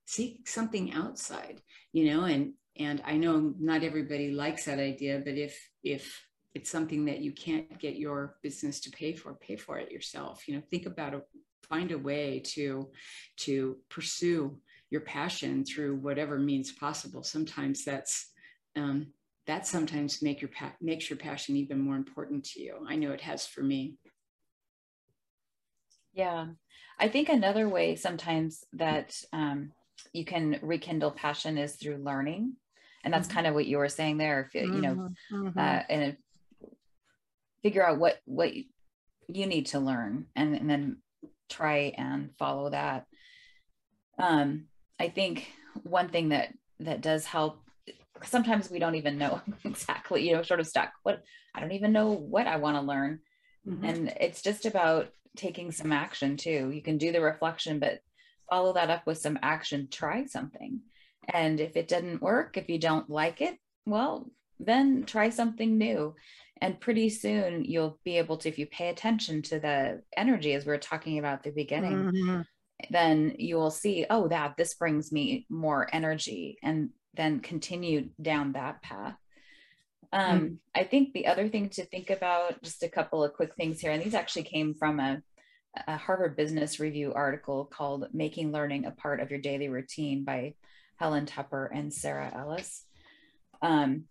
[0.07, 1.61] seek something outside
[1.93, 6.71] you know and and i know not everybody likes that idea but if if it's
[6.71, 10.49] something that you can't get your business to pay for pay for it yourself.
[10.49, 11.23] You know think about it
[11.69, 12.91] find a way to
[13.39, 14.59] to pursue
[14.91, 17.23] your passion through whatever means possible.
[17.23, 18.31] Sometimes that's
[18.77, 19.09] um,
[19.47, 22.85] that sometimes make your pa- makes your passion even more important to you.
[22.89, 23.95] I know it has for me.
[26.13, 26.47] Yeah.
[26.99, 29.71] I think another way sometimes that um,
[30.13, 32.55] you can rekindle passion is through learning
[33.09, 33.37] and that's mm-hmm.
[33.37, 35.47] kind of what you were saying there if you know mm-hmm.
[35.47, 35.59] mm-hmm.
[35.59, 36.17] uh, and
[37.63, 38.53] figure out what what
[39.29, 40.99] you need to learn and, and then
[41.49, 43.07] try and follow that
[44.19, 44.67] um
[45.01, 45.51] i think
[45.85, 47.63] one thing that that does help
[48.25, 51.23] sometimes we don't even know exactly you know sort of stuck what
[51.55, 53.21] i don't even know what i want to learn
[53.67, 53.85] mm-hmm.
[53.87, 58.01] and it's just about taking some action too you can do the reflection but
[58.51, 60.81] follow that up with some action try something
[61.33, 66.15] and if it doesn't work, if you don't like it, well, then try something new.
[66.61, 70.65] And pretty soon you'll be able to, if you pay attention to the energy, as
[70.65, 72.41] we were talking about at the beginning, mm-hmm.
[72.91, 78.53] then you will see, oh, that this brings me more energy and then continue down
[78.53, 79.17] that path.
[80.13, 83.57] Um, mm I think the other thing to think about, just a couple of quick
[83.57, 85.21] things here, and these actually came from a,
[85.89, 90.55] a Harvard Business Review article called Making Learning a Part of Your Daily Routine by
[90.99, 92.85] Helen Tupper and Sarah Ellis.
[93.63, 94.05] Um,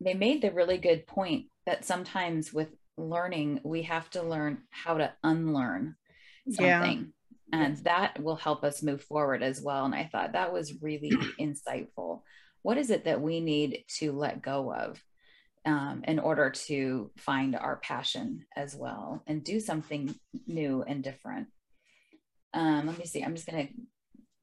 [0.00, 4.98] they made the really good point that sometimes with learning, we have to learn how
[4.98, 5.96] to unlearn
[6.50, 7.12] something.
[7.52, 7.64] Yeah.
[7.64, 9.84] And that will help us move forward as well.
[9.84, 12.22] And I thought that was really insightful.
[12.62, 15.02] What is it that we need to let go of
[15.64, 20.14] um, in order to find our passion as well and do something
[20.46, 21.48] new and different?
[22.54, 23.22] Um, let me see.
[23.22, 23.72] I'm just going to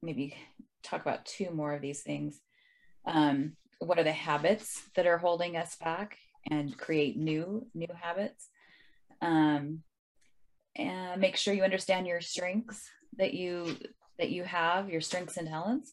[0.02, 0.34] maybe
[0.82, 2.40] talk about two more of these things.
[3.06, 6.18] Um, what are the habits that are holding us back
[6.50, 8.48] and create new new habits?
[9.22, 9.82] Um,
[10.76, 13.76] and make sure you understand your strengths that you
[14.18, 15.92] that you have, your strengths and talents,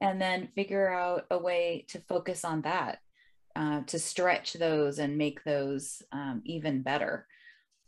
[0.00, 2.98] and then figure out a way to focus on that,
[3.54, 7.26] uh, to stretch those and make those um, even better.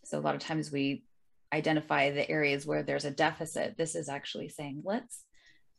[0.05, 1.05] So a lot of times we
[1.53, 3.77] identify the areas where there's a deficit.
[3.77, 5.25] This is actually saying let's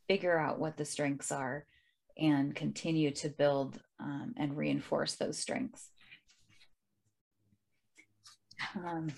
[0.09, 1.65] figure out what the strengths are
[2.17, 5.87] and continue to build um, and reinforce those strengths.
[8.75, 9.09] Um,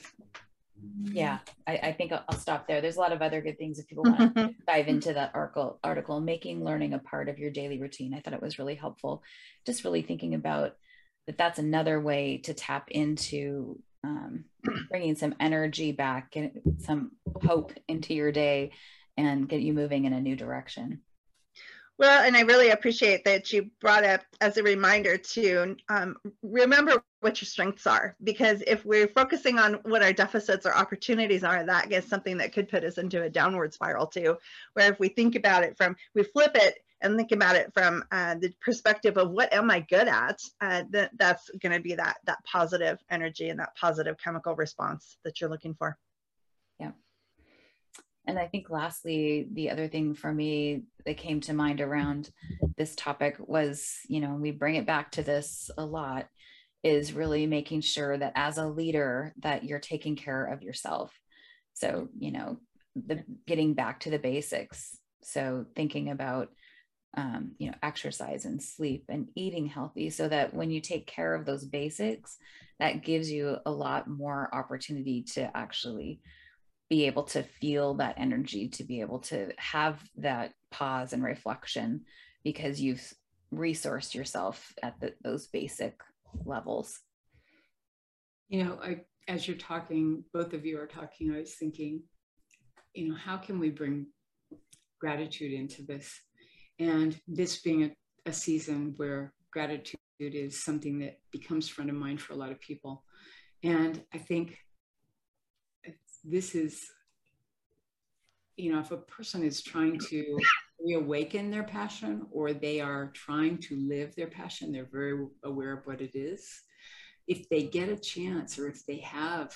[1.04, 2.82] yeah, I, I think I'll, I'll, stop there.
[2.82, 5.80] There's a lot of other good things if people want to dive into that article,
[5.84, 8.14] article, making learning a part of your daily routine.
[8.14, 9.24] I thought it was really helpful.
[9.66, 10.76] Just really thinking about
[11.26, 14.46] that that's another way to tap into um,
[14.90, 17.12] bringing some energy back and some
[17.44, 18.72] hope into your day
[19.18, 21.02] and get you moving in a new direction.
[21.98, 27.04] Well, and I really appreciate that you brought up as a reminder to um, remember
[27.20, 31.64] what your strengths are, because if we're focusing on what our deficits or opportunities are,
[31.64, 34.36] that is something that could put us into a downward spiral too.
[34.74, 38.04] Where if we think about it from, we flip it and think about it from
[38.12, 41.94] uh, the perspective of what am I good at, uh, that that's going to be
[41.96, 45.98] that that positive energy and that positive chemical response that you're looking for.
[48.28, 52.30] And I think lastly, the other thing for me that came to mind around
[52.78, 56.28] this topic was, you know, we bring it back to this a lot
[56.84, 61.12] is really making sure that as a leader that you're taking care of yourself.
[61.74, 62.58] So, you know,
[62.96, 64.98] the getting back to the basics.
[65.24, 66.50] So thinking about
[67.18, 71.36] um, you know, exercise and sleep and eating healthy so that when you take care
[71.36, 72.38] of those basics,
[72.80, 76.22] that gives you a lot more opportunity to actually
[76.92, 82.02] be able to feel that energy, to be able to have that pause and reflection
[82.44, 83.14] because you've
[83.54, 85.96] resourced yourself at the, those basic
[86.44, 87.00] levels.
[88.50, 92.04] You know, I, as you're talking, both of you are talking, I was thinking,
[92.94, 94.08] you know, how can we bring
[95.00, 96.14] gratitude into this?
[96.78, 97.92] And this being a,
[98.26, 102.60] a season where gratitude is something that becomes front of mind for a lot of
[102.60, 103.06] people.
[103.64, 104.58] And I think
[106.24, 106.82] this is,
[108.58, 110.38] you know, if a person is trying to
[110.84, 115.86] reawaken their passion or they are trying to live their passion, they're very aware of
[115.86, 116.48] what it is.
[117.28, 119.56] If they get a chance or if they have,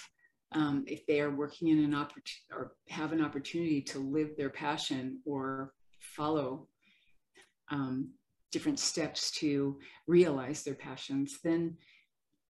[0.52, 4.50] um, if they are working in an opportunity or have an opportunity to live their
[4.50, 6.68] passion or follow
[7.70, 8.12] um,
[8.52, 11.76] different steps to realize their passions, then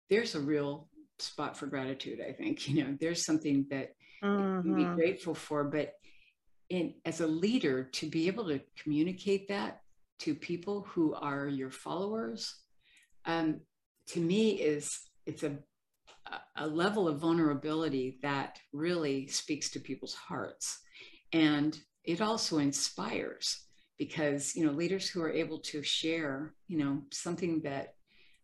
[0.09, 2.19] there's a real spot for gratitude.
[2.21, 3.89] I think you know there's something that
[4.25, 4.75] mm-hmm.
[4.75, 5.93] be grateful for, but
[6.69, 9.81] in as a leader to be able to communicate that
[10.19, 12.55] to people who are your followers,
[13.25, 13.61] um,
[14.07, 15.57] to me is it's a
[16.55, 20.79] a level of vulnerability that really speaks to people's hearts
[21.33, 23.65] and it also inspires
[23.97, 27.93] because you know leaders who are able to share you know something that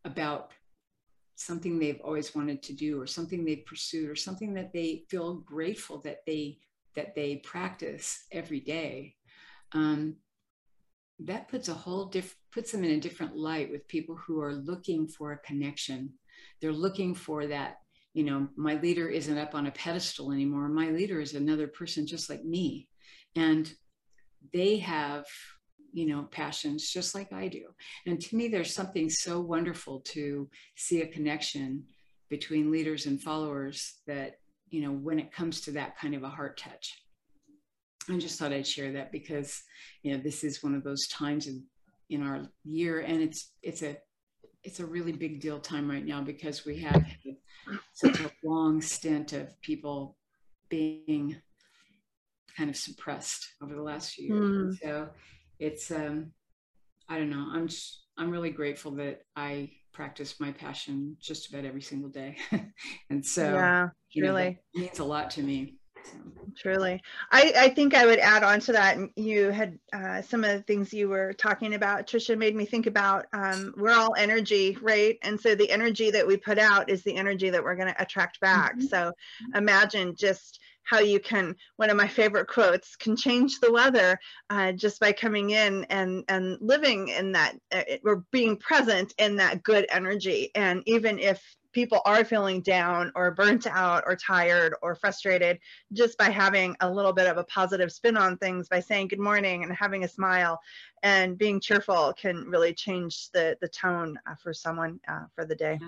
[0.05, 0.51] about
[1.45, 5.35] something they've always wanted to do or something they've pursued or something that they feel
[5.35, 6.59] grateful that they
[6.95, 9.15] that they practice every day.
[9.71, 10.17] Um,
[11.19, 14.53] that puts a whole diff puts them in a different light with people who are
[14.53, 16.13] looking for a connection.
[16.59, 17.77] They're looking for that
[18.13, 20.67] you know my leader isn't up on a pedestal anymore.
[20.67, 22.87] My leader is another person just like me.
[23.35, 23.71] And
[24.53, 25.25] they have
[25.93, 27.65] you know passions just like i do
[28.05, 31.83] and to me there's something so wonderful to see a connection
[32.29, 36.29] between leaders and followers that you know when it comes to that kind of a
[36.29, 37.03] heart touch
[38.09, 39.63] i just thought i'd share that because
[40.03, 41.63] you know this is one of those times in,
[42.09, 43.97] in our year and it's it's a
[44.63, 47.03] it's a really big deal time right now because we have
[47.93, 50.17] such a long stint of people
[50.69, 51.35] being
[52.55, 54.75] kind of suppressed over the last few years.
[54.75, 54.79] Mm.
[54.81, 55.09] So
[55.61, 56.31] it's um,
[57.07, 57.47] I don't know.
[57.53, 62.35] I'm just, I'm really grateful that I practice my passion just about every single day,
[63.09, 65.75] and so yeah, really means a lot to me.
[66.03, 66.17] So.
[66.57, 66.99] Truly,
[67.31, 68.97] I, I think I would add on to that.
[69.15, 72.87] You had uh, some of the things you were talking about, Trisha, made me think
[72.87, 75.19] about um, we're all energy, right?
[75.21, 78.01] And so the energy that we put out is the energy that we're going to
[78.01, 78.77] attract back.
[78.77, 78.87] Mm-hmm.
[78.87, 79.11] So
[79.53, 80.59] imagine just
[80.91, 84.19] how you can one of my favorite quotes can change the weather
[84.49, 89.37] uh, just by coming in and and living in that uh, or being present in
[89.37, 90.51] that good energy.
[90.53, 95.57] And even if people are feeling down or burnt out or tired or frustrated
[95.93, 99.19] just by having a little bit of a positive spin on things by saying good
[99.19, 100.59] morning and having a smile
[101.03, 105.55] and being cheerful can really change the the tone uh, for someone uh, for the
[105.55, 105.79] day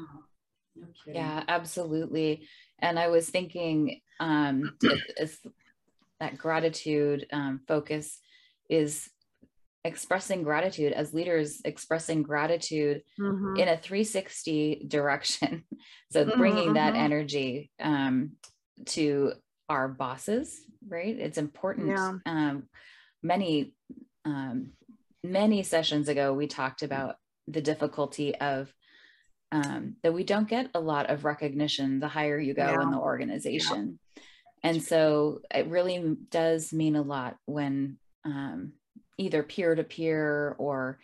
[0.78, 1.18] okay.
[1.18, 2.48] yeah absolutely
[2.80, 4.78] and i was thinking um,
[6.20, 8.20] that gratitude um, focus
[8.70, 9.10] is
[9.86, 13.58] expressing gratitude as leaders expressing gratitude mm-hmm.
[13.58, 15.64] in a 360 direction
[16.12, 16.38] so mm-hmm.
[16.38, 17.04] bringing that mm-hmm.
[17.04, 18.32] energy um,
[18.86, 19.34] to
[19.70, 22.14] our bosses right it's important yeah.
[22.26, 22.64] um,
[23.22, 23.74] many
[24.26, 24.72] um,
[25.24, 27.16] many sessions ago we talked about
[27.48, 28.74] the difficulty of
[29.54, 32.82] um, that we don't get a lot of recognition the higher you go yeah.
[32.82, 34.00] in the organization.
[34.16, 34.24] Yeah.
[34.64, 38.74] And so it really does mean a lot when um,
[39.20, 40.98] either peer to peer or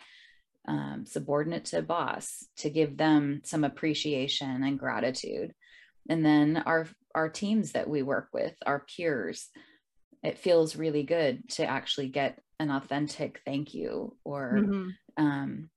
[0.66, 5.54] um, subordinate to boss to give them some appreciation and gratitude.
[6.08, 9.48] And then our our teams that we work with, our peers,
[10.22, 14.88] it feels really good to actually get an authentic thank you or mm-hmm.
[15.16, 15.70] um,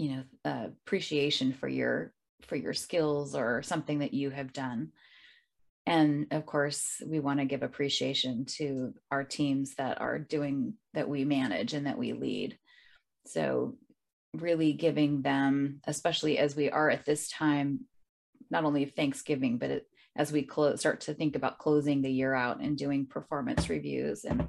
[0.00, 4.90] you know uh, appreciation for your for your skills or something that you have done
[5.86, 11.08] and of course we want to give appreciation to our teams that are doing that
[11.08, 12.58] we manage and that we lead
[13.26, 13.76] So,
[14.34, 17.80] really giving them, especially as we are at this time,
[18.50, 19.86] not only Thanksgiving, but it,
[20.16, 24.24] as we close, start to think about closing the year out and doing performance reviews
[24.24, 24.48] and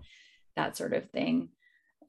[0.56, 1.50] that sort of thing.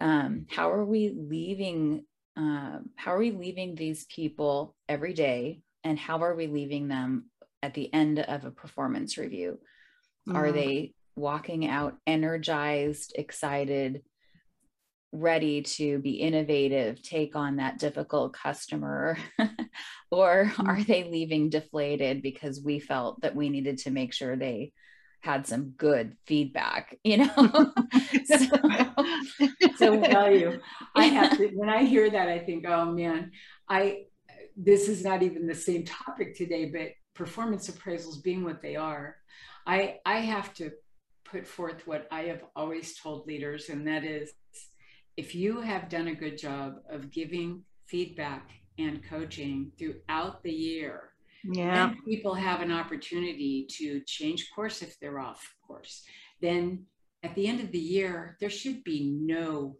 [0.00, 2.04] Um, how are we leaving?
[2.36, 7.30] Uh, how are we leaving these people every day, and how are we leaving them
[7.62, 9.58] at the end of a performance review?
[10.28, 10.36] Mm-hmm.
[10.36, 14.02] Are they walking out energized, excited,
[15.12, 19.18] ready to be innovative, take on that difficult customer?
[20.10, 20.66] or mm-hmm.
[20.66, 24.72] are they leaving deflated because we felt that we needed to make sure they
[25.22, 27.32] had some good feedback, you know?
[28.24, 28.36] so,
[29.76, 30.60] so tell you,
[30.96, 33.30] I have to, when I hear that, I think, oh man,
[33.68, 34.04] I,
[34.56, 39.16] this is not even the same topic today, but performance appraisals being what they are,
[39.66, 40.72] I, I have to
[41.24, 44.32] put forth what I have always told leaders, and that is
[45.16, 51.11] if you have done a good job of giving feedback and coaching throughout the year,
[51.44, 51.92] yeah.
[52.04, 56.04] people have an opportunity to change course if they're off course.
[56.40, 56.86] Then
[57.22, 59.76] at the end of the year, there should be no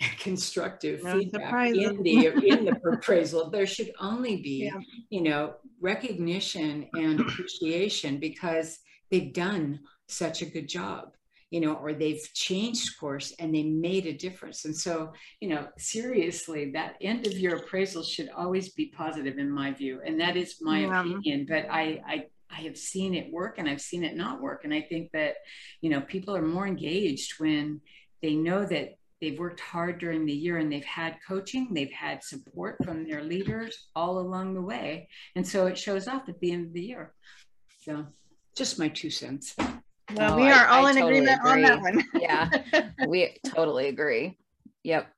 [0.18, 3.50] constructive no feedback in the in the appraisal.
[3.50, 4.80] There should only be, yeah.
[5.10, 8.78] you know, recognition and appreciation because
[9.10, 11.12] they've done such a good job
[11.50, 14.64] you know, or they've changed course and they made a difference.
[14.64, 19.50] And so, you know, seriously, that end of your appraisal should always be positive in
[19.50, 20.00] my view.
[20.04, 21.00] And that is my yeah.
[21.00, 21.46] opinion.
[21.48, 24.64] But I, I I have seen it work and I've seen it not work.
[24.64, 25.34] And I think that,
[25.80, 27.80] you know, people are more engaged when
[28.22, 32.24] they know that they've worked hard during the year and they've had coaching, they've had
[32.24, 35.08] support from their leaders all along the way.
[35.36, 37.12] And so it shows up at the end of the year.
[37.84, 38.06] So
[38.56, 39.54] just my two cents.
[40.14, 41.50] Well, we are I, all I in totally agreement agree.
[41.50, 42.04] on that one.
[42.14, 44.38] yeah, we totally agree.
[44.84, 45.08] Yep.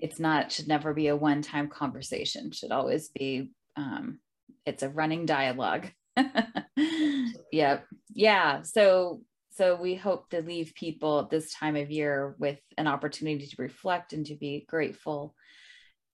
[0.00, 4.18] It's not, should never be a one time conversation, should always be, um,
[4.66, 5.88] it's a running dialogue.
[7.52, 7.86] yep.
[8.12, 8.62] Yeah.
[8.62, 9.20] So,
[9.50, 13.62] so we hope to leave people at this time of year with an opportunity to
[13.62, 15.34] reflect and to be grateful.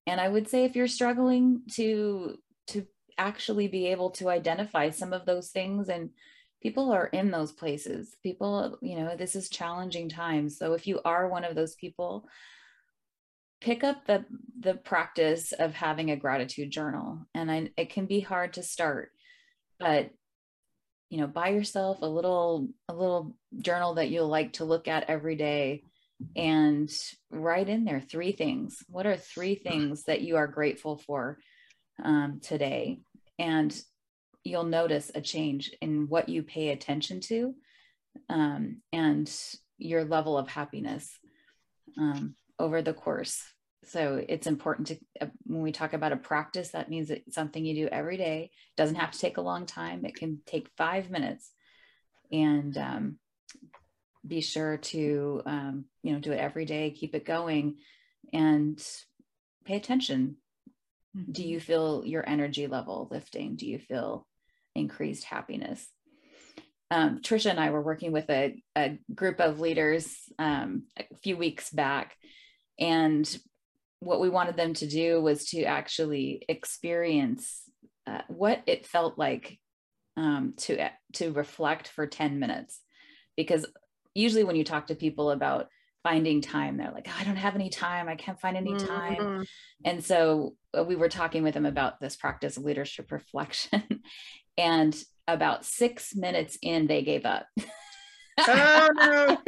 [0.07, 2.37] And I would say if you're struggling to,
[2.69, 2.87] to
[3.17, 6.11] actually be able to identify some of those things and
[6.63, 8.17] people are in those places.
[8.23, 10.59] People you know this is challenging times.
[10.59, 12.27] So if you are one of those people
[13.61, 14.25] pick up the
[14.59, 17.27] the practice of having a gratitude journal.
[17.35, 19.11] And I, it can be hard to start
[19.81, 20.11] but
[21.09, 25.09] you know buy yourself a little a little journal that you'll like to look at
[25.09, 25.83] every day
[26.37, 26.93] and
[27.31, 28.85] write in there three things.
[28.89, 31.39] What are three things that you are grateful for
[32.05, 33.01] um, today?
[33.39, 33.75] And
[34.45, 37.55] you'll notice a change in what you pay attention to
[38.29, 39.31] um, and
[39.79, 41.19] your level of happiness
[41.99, 43.43] um, over the course.
[43.85, 47.65] So it's important to, uh, when we talk about a practice, that means it's something
[47.65, 48.51] you do every day.
[48.53, 50.05] It doesn't have to take a long time.
[50.05, 51.51] It can take five minutes
[52.31, 53.19] and um,
[54.27, 57.77] be sure to, um, you know, do it every day, keep it going
[58.33, 58.81] and
[59.65, 60.37] pay attention.
[61.17, 61.33] Mm-hmm.
[61.33, 63.57] Do you feel your energy level lifting?
[63.57, 64.27] Do you feel
[64.75, 65.87] increased happiness.
[66.91, 71.37] Um, Trisha and I were working with a, a group of leaders um, a few
[71.37, 72.17] weeks back,
[72.79, 73.39] and
[74.01, 77.63] what we wanted them to do was to actually experience
[78.07, 79.59] uh, what it felt like
[80.17, 82.81] um, to to reflect for 10 minutes
[83.37, 83.65] because
[84.15, 85.69] usually when you talk to people about
[86.03, 89.17] finding time they're like oh, i don't have any time i can't find any time
[89.17, 89.43] mm-hmm.
[89.85, 93.83] and so uh, we were talking with them about this practice of leadership reflection
[94.61, 94.95] and
[95.27, 97.47] about six minutes in, they gave up.
[98.39, 98.89] oh.
[98.95, 99.39] No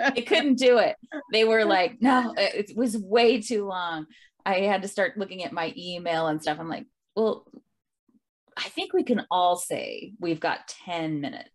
[0.14, 0.96] they couldn't do it.
[1.32, 4.06] They were like no it was way too long.
[4.44, 6.58] I had to start looking at my email and stuff.
[6.60, 7.46] I'm like well
[8.56, 11.50] i think we can all say we've got 10 minutes.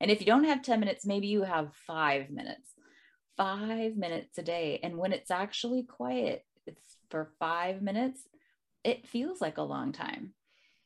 [0.00, 2.68] And if you don't have 10 minutes maybe you have five minutes.
[3.36, 4.80] Five minutes a day.
[4.82, 8.22] And when it's actually quiet it's for five minutes
[8.84, 10.34] it feels like a long time.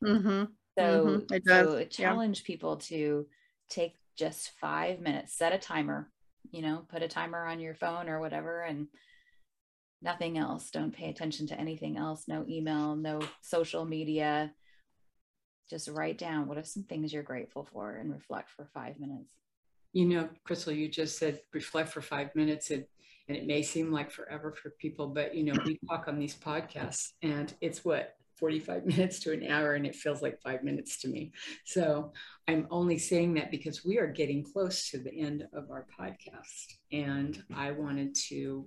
[0.03, 0.45] Mm-hmm.
[0.79, 1.35] So, mm-hmm.
[1.35, 2.47] it so challenge yeah.
[2.47, 3.27] people to
[3.68, 6.11] take just five minutes, set a timer,
[6.51, 8.89] you know, put a timer on your phone or whatever, and
[10.03, 10.70] nothing else.
[10.70, 12.25] Don't pay attention to anything else.
[12.29, 14.53] No email, no social media.
[15.70, 19.33] Just write down what are some things you're grateful for and reflect for five minutes.
[19.93, 22.70] You know, Crystal, you just said reflect for five minutes.
[22.70, 22.85] And
[23.29, 26.37] and it may seem like forever for people, but you know, we talk on these
[26.37, 31.01] podcasts and it's what 45 minutes to an hour and it feels like five minutes
[31.03, 31.32] to me.
[31.64, 32.12] So
[32.49, 36.74] I'm only saying that because we are getting close to the end of our podcast
[36.93, 38.66] and I wanted to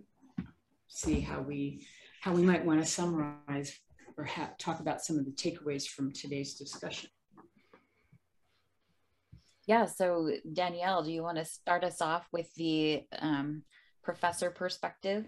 [0.88, 1.86] see how we
[2.22, 3.80] how we might want to summarize
[4.18, 7.10] or ha- talk about some of the takeaways from today's discussion.
[9.68, 13.64] Yeah, so Danielle, do you want to start us off with the um,
[14.02, 15.28] professor perspective?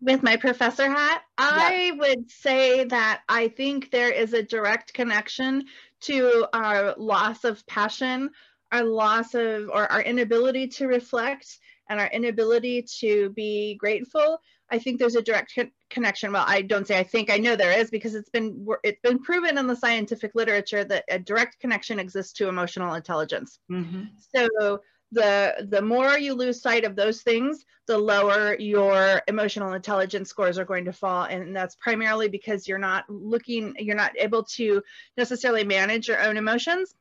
[0.00, 5.64] With my professor hat, I would say that I think there is a direct connection
[6.02, 8.30] to our loss of passion,
[8.70, 11.58] our loss of, or our inability to reflect,
[11.88, 14.40] and our inability to be grateful.
[14.70, 16.32] I think there's a direct con- connection.
[16.32, 19.18] Well, I don't say I think I know there is because it's been it's been
[19.18, 23.58] proven in the scientific literature that a direct connection exists to emotional intelligence.
[23.70, 24.04] Mm-hmm.
[24.34, 24.80] So
[25.12, 30.58] the the more you lose sight of those things the lower your emotional intelligence scores
[30.58, 31.24] are going to fall.
[31.24, 34.82] And that's primarily because you're not looking you're not able to
[35.16, 36.94] necessarily manage your own emotions.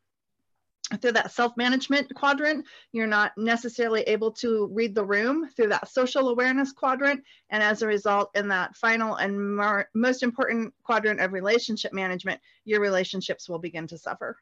[0.99, 6.27] Through that self-management quadrant you're not necessarily able to read the room through that social
[6.27, 7.23] awareness quadrant.
[7.49, 12.81] And as a result in that final and most important quadrant of relationship management your
[12.81, 14.37] relationships will begin to suffer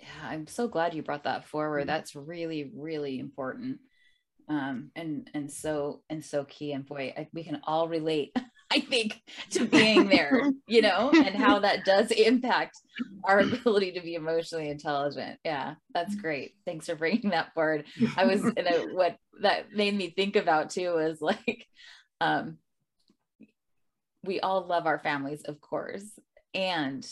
[0.00, 1.80] yeah i'm so glad you brought that forward.
[1.80, 1.88] Mm-hmm.
[1.88, 3.78] that's really really important.
[4.48, 8.36] Um and and so and so key and boy I, we can all relate
[8.70, 9.20] i think
[9.50, 12.76] to being there you know and how that does impact
[13.24, 15.38] our ability to be emotionally intelligent.
[15.44, 16.52] Yeah that's great.
[16.64, 17.84] Thanks for bringing that forward.
[18.16, 21.66] I was and I, what that made me think about too was like
[22.20, 22.58] um
[24.24, 26.04] we all love our families of course
[26.54, 27.06] and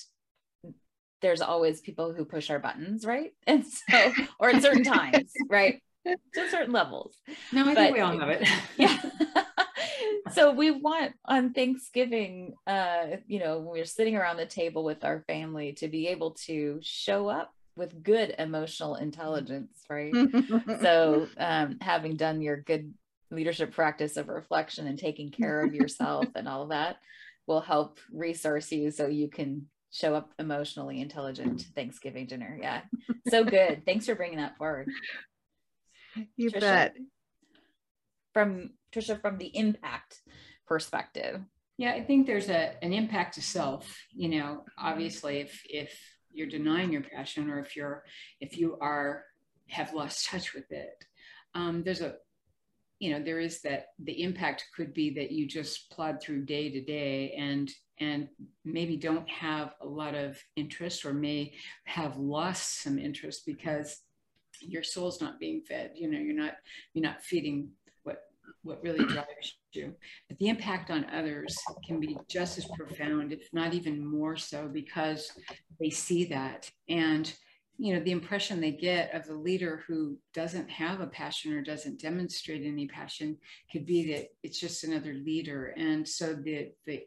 [1.24, 3.32] there's always people who push our buttons, right?
[3.46, 5.82] And so, or at certain times, right?
[6.04, 7.16] To certain levels.
[7.50, 8.46] No, I but, think we all have it.
[8.76, 9.00] yeah.
[10.32, 15.02] so we want on Thanksgiving, uh, you know, when we're sitting around the table with
[15.02, 20.12] our family to be able to show up with good emotional intelligence, right?
[20.82, 22.92] so um, having done your good
[23.30, 26.98] leadership practice of reflection and taking care of yourself and all of that
[27.46, 32.58] will help resource you so you can show up emotionally intelligent Thanksgiving dinner.
[32.60, 32.80] Yeah.
[33.28, 33.82] So good.
[33.86, 34.88] Thanks for bringing that forward.
[36.36, 36.96] You Trisha, bet.
[38.32, 40.20] From Trisha, from the impact
[40.66, 41.40] perspective.
[41.78, 43.96] Yeah, I think there's a an impact to self.
[44.12, 45.96] You know, obviously if if
[46.32, 48.02] you're denying your passion or if you're
[48.40, 49.22] if you are
[49.68, 51.04] have lost touch with it,
[51.54, 52.16] um, there's a
[53.04, 56.70] you know there is that the impact could be that you just plod through day
[56.70, 58.28] to day and and
[58.64, 61.52] maybe don't have a lot of interest or may
[61.84, 64.00] have lost some interest because
[64.60, 65.90] your soul's not being fed.
[65.94, 66.54] You know you're not
[66.94, 67.68] you're not feeding
[68.04, 68.22] what
[68.62, 69.92] what really drives you.
[70.30, 71.54] But the impact on others
[71.86, 75.30] can be just as profound if not even more so because
[75.78, 76.70] they see that.
[76.88, 77.30] And
[77.76, 81.62] you know the impression they get of the leader who doesn't have a passion or
[81.62, 83.36] doesn't demonstrate any passion
[83.72, 87.02] could be that it's just another leader and so the the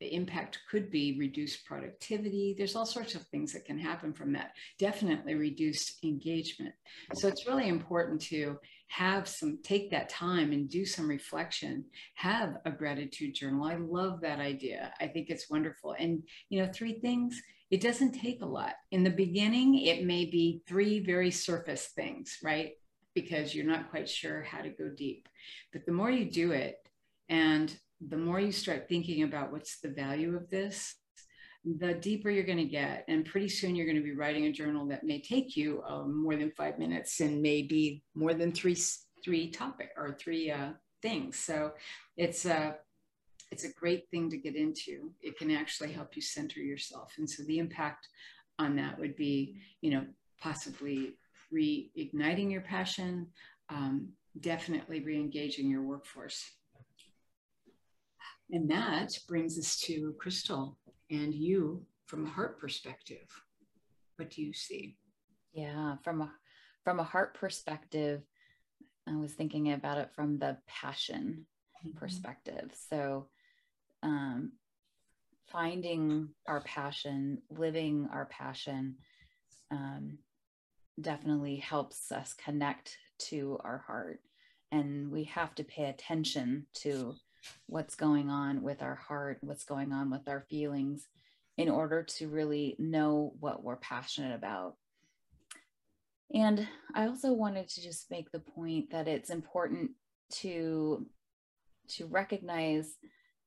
[0.00, 2.54] the impact could be reduced productivity.
[2.56, 4.52] There's all sorts of things that can happen from that.
[4.78, 6.74] Definitely reduced engagement.
[7.14, 8.58] So it's really important to
[8.88, 11.84] have some, take that time and do some reflection,
[12.14, 13.64] have a gratitude journal.
[13.64, 14.92] I love that idea.
[15.00, 15.94] I think it's wonderful.
[15.98, 17.40] And, you know, three things,
[17.70, 18.74] it doesn't take a lot.
[18.90, 22.72] In the beginning, it may be three very surface things, right?
[23.14, 25.28] Because you're not quite sure how to go deep.
[25.72, 26.76] But the more you do it,
[27.28, 27.74] and
[28.06, 30.94] the more you start thinking about what's the value of this,
[31.64, 33.04] the deeper you're going to get.
[33.08, 36.22] And pretty soon you're going to be writing a journal that may take you um,
[36.22, 38.76] more than five minutes and maybe more than three
[39.24, 41.38] three topic or three uh, things.
[41.38, 41.72] So
[42.16, 42.76] it's a
[43.54, 45.12] it's a great thing to get into.
[45.22, 47.12] It can actually help you center yourself.
[47.18, 48.08] And so the impact
[48.58, 50.04] on that would be, you know,
[50.40, 51.12] possibly
[51.54, 53.28] reigniting your passion,
[53.68, 54.08] um,
[54.40, 56.44] definitely re-engaging your workforce.
[58.50, 60.76] And that brings us to Crystal
[61.08, 63.28] and you from a heart perspective.
[64.16, 64.96] What do you see?
[65.52, 66.32] Yeah, from a
[66.82, 68.22] from a heart perspective,
[69.08, 71.46] I was thinking about it from the passion
[71.86, 71.96] mm-hmm.
[71.96, 72.72] perspective.
[72.90, 73.28] So
[74.04, 74.52] um,
[75.50, 78.96] finding our passion, living our passion,
[79.70, 80.18] um,
[81.00, 84.20] definitely helps us connect to our heart.
[84.70, 87.14] And we have to pay attention to
[87.66, 91.08] what's going on with our heart, what's going on with our feelings,
[91.56, 94.74] in order to really know what we're passionate about.
[96.32, 99.92] And I also wanted to just make the point that it's important
[100.40, 101.06] to
[101.86, 102.96] to recognize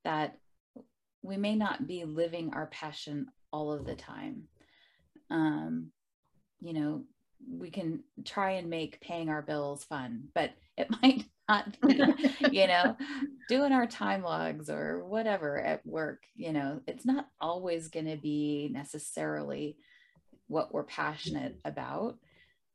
[0.04, 0.38] that
[1.22, 4.44] we may not be living our passion all of the time.
[5.30, 5.92] Um,
[6.60, 7.04] you know,
[7.50, 11.76] we can try and make paying our bills fun, but it might not
[12.52, 12.96] you know.
[13.48, 18.18] doing our time logs or whatever at work, you know, it's not always going to
[18.18, 19.78] be necessarily
[20.48, 22.18] what we're passionate about.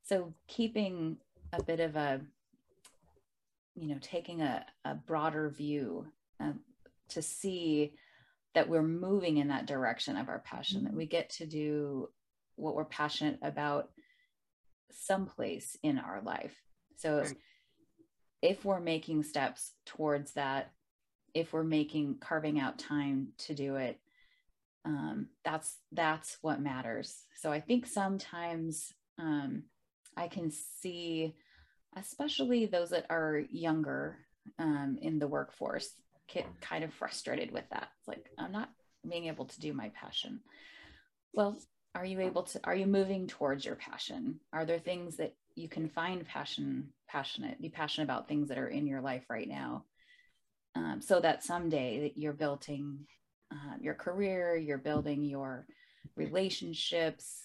[0.04, 1.18] So keeping
[1.52, 2.20] a bit of a,
[3.74, 6.06] you know, taking a, a broader view
[6.40, 6.60] um,
[7.10, 7.94] to see
[8.54, 12.08] that we're moving in that direction of our passion, that we get to do
[12.56, 13.90] what we're passionate about
[14.90, 16.54] someplace in our life.
[16.96, 17.36] So right.
[18.42, 20.72] if we're making steps towards that,
[21.34, 23.98] if we're making carving out time to do it,
[24.84, 27.24] um, that's that's what matters.
[27.40, 29.64] So I think sometimes um,
[30.16, 31.34] I can see,
[31.96, 34.18] especially those that are younger
[34.58, 35.90] um, in the workforce,
[36.32, 37.88] get kind of frustrated with that.
[37.98, 38.70] It's like I'm not
[39.08, 40.40] being able to do my passion.
[41.32, 41.58] Well,
[41.94, 42.60] are you able to?
[42.64, 44.40] Are you moving towards your passion?
[44.52, 48.68] Are there things that you can find passion, passionate, be passionate about things that are
[48.68, 49.84] in your life right now,
[50.74, 53.00] um, so that someday that you're building
[53.50, 55.66] uh, your career, you're building your
[56.16, 57.42] relationships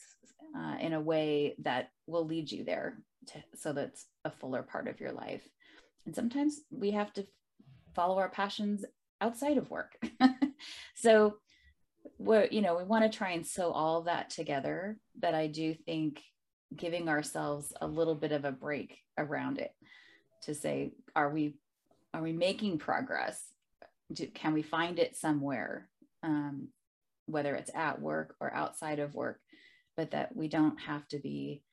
[0.58, 2.98] uh, in a way that will lead you there
[3.28, 5.48] to, so that's a fuller part of your life.
[6.06, 7.28] And sometimes we have to
[7.98, 8.86] follow our passions
[9.20, 10.00] outside of work.
[10.96, 11.38] so
[12.18, 15.74] what you know, we want to try and sew all that together, but I do
[15.74, 16.22] think
[16.76, 19.72] giving ourselves a little bit of a break around it
[20.44, 21.56] to say, are we
[22.14, 23.42] are we making progress?
[24.14, 25.90] Do, can we find it somewhere
[26.24, 26.70] um,
[27.26, 29.40] whether it's at work or outside of work,
[29.96, 31.64] but that we don't have to be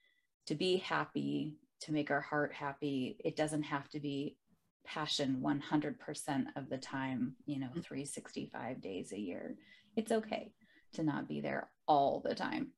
[0.47, 3.17] to be happy, to make our heart happy.
[3.25, 4.37] It doesn't have to be
[4.85, 7.81] passion 100% of the time, you know, mm-hmm.
[7.81, 9.57] 365 days a year.
[9.97, 10.53] It's okay
[10.95, 12.69] to not be there all the time.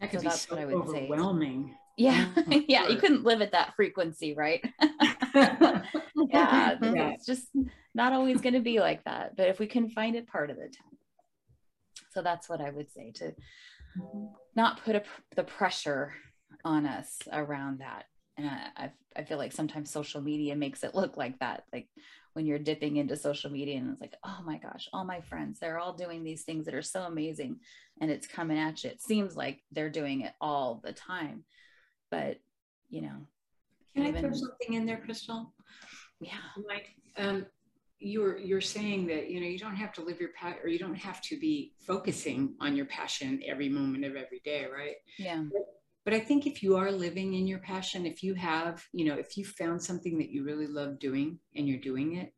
[0.00, 1.70] That could so that's so what I would overwhelming.
[1.70, 1.78] say.
[1.96, 2.26] Yeah.
[2.68, 2.88] Yeah.
[2.88, 4.64] You couldn't live at that frequency, right?
[5.34, 5.82] yeah.
[6.24, 7.10] yeah.
[7.10, 7.48] It's just
[7.94, 9.36] not always going to be like that.
[9.36, 10.98] But if we can find it part of the time,
[12.10, 13.32] so that's what I would say to
[14.54, 15.02] not put a,
[15.36, 16.12] the pressure
[16.64, 18.04] on us around that.
[18.36, 21.64] And I, I feel like sometimes social media makes it look like that.
[21.72, 21.88] Like
[22.32, 25.60] when you're dipping into social media and it's like, oh my gosh, all my friends,
[25.60, 27.60] they're all doing these things that are so amazing
[28.00, 28.90] and it's coming at you.
[28.90, 31.44] It seems like they're doing it all the time.
[32.10, 32.38] But,
[32.90, 33.26] you know,
[33.94, 35.54] can even, I throw something in there, Crystal?
[36.20, 36.32] Yeah.
[36.66, 37.46] Like, um,
[38.00, 40.78] you're you're saying that you know you don't have to live your passion or you
[40.78, 45.42] don't have to be focusing on your passion every moment of every day right yeah
[45.50, 45.62] but,
[46.04, 49.14] but i think if you are living in your passion if you have you know
[49.14, 52.32] if you found something that you really love doing and you're doing it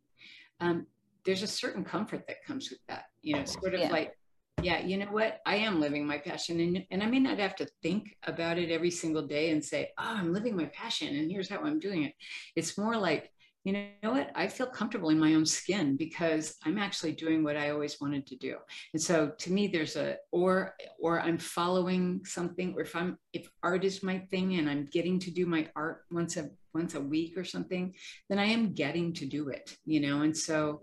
[0.61, 0.87] um,
[1.25, 3.91] there's a certain comfort that comes with that you know sort of yeah.
[3.91, 4.17] like
[4.63, 7.55] yeah you know what i am living my passion and, and i may not have
[7.55, 11.31] to think about it every single day and say oh i'm living my passion and
[11.31, 12.15] here's how i'm doing it
[12.55, 13.31] it's more like
[13.67, 14.31] you know what?
[14.37, 18.25] I feel comfortable in my own skin because i'm actually doing what i always wanted
[18.29, 18.57] to do.
[18.93, 23.51] And so to me there's a or or i'm following something or if i'm if
[23.65, 27.01] art is my thing and i'm getting to do my art once a once a
[27.01, 27.93] week or something
[28.29, 30.23] then i am getting to do it you know?
[30.23, 30.83] And so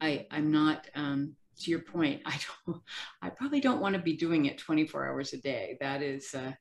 [0.00, 2.82] i i'm not um to your point i don't
[3.22, 5.76] i probably don't want to be doing it 24 hours a day.
[5.80, 6.52] That is uh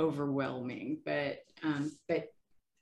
[0.00, 2.24] overwhelming but um but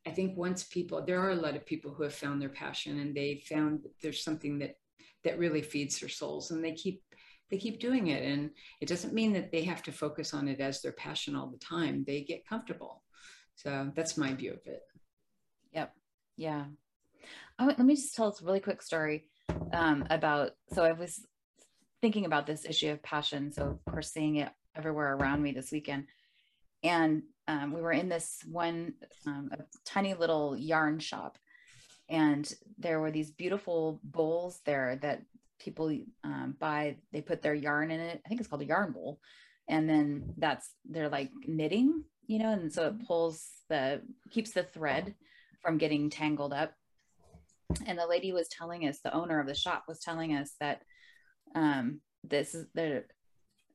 [0.07, 2.99] I think once people, there are a lot of people who have found their passion
[3.01, 4.77] and they found there's something that
[5.25, 7.03] that really feeds their souls, and they keep
[7.51, 8.25] they keep doing it.
[8.25, 11.49] And it doesn't mean that they have to focus on it as their passion all
[11.49, 12.05] the time.
[12.07, 13.03] They get comfortable.
[13.57, 14.83] So that's my view of it.
[15.73, 15.93] Yep.
[16.37, 16.65] Yeah.
[17.59, 19.25] Oh, let me just tell a really quick story
[19.73, 20.53] um, about.
[20.73, 21.27] So I was
[22.01, 23.51] thinking about this issue of passion.
[23.51, 26.05] So of course, seeing it everywhere around me this weekend,
[26.83, 28.95] and um, we were in this one
[29.27, 29.51] um,
[29.85, 31.39] tiny little yarn shop.
[32.11, 35.23] And there were these beautiful bowls there that
[35.59, 36.97] people um, buy.
[37.13, 38.23] They put their yarn in it.
[38.25, 39.21] I think it's called a yarn bowl.
[39.69, 44.01] And then that's they're like knitting you know and so it pulls the
[44.31, 45.15] keeps the thread
[45.61, 46.73] from getting tangled up.
[47.87, 50.83] And the lady was telling us the owner of the shop was telling us that
[51.55, 53.07] um, this is they're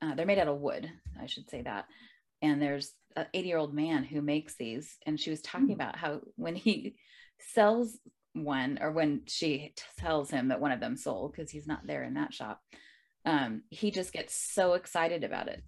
[0.01, 0.89] uh, they're made out of wood
[1.21, 1.85] i should say that
[2.43, 5.75] and there's an 80 year old man who makes these and she was talking mm.
[5.75, 6.95] about how when he
[7.39, 7.97] sells
[8.33, 12.03] one or when she tells him that one of them sold because he's not there
[12.03, 12.61] in that shop
[13.25, 15.63] um, he just gets so excited about it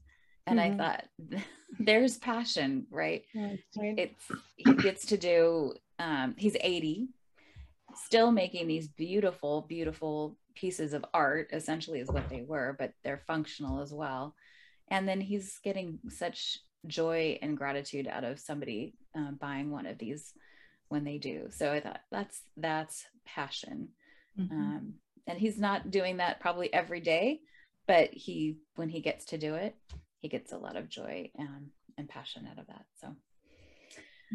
[0.45, 0.79] and mm-hmm.
[0.79, 1.03] i thought
[1.79, 3.23] there's passion right?
[3.77, 7.07] right it's he gets to do um, he's 80
[7.95, 13.23] still making these beautiful beautiful pieces of art essentially is what they were but they're
[13.27, 14.35] functional as well
[14.89, 19.97] and then he's getting such joy and gratitude out of somebody uh, buying one of
[19.97, 20.33] these
[20.89, 23.89] when they do so i thought that's that's passion
[24.39, 24.53] mm-hmm.
[24.53, 24.93] um,
[25.27, 27.41] and he's not doing that probably every day,
[27.87, 29.75] but he, when he gets to do it,
[30.19, 32.85] he gets a lot of joy and, and passion out of that.
[32.99, 33.15] So,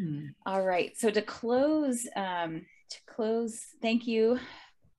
[0.01, 0.29] mm.
[0.45, 0.97] all right.
[0.97, 4.39] So to close, um, to close, thank you,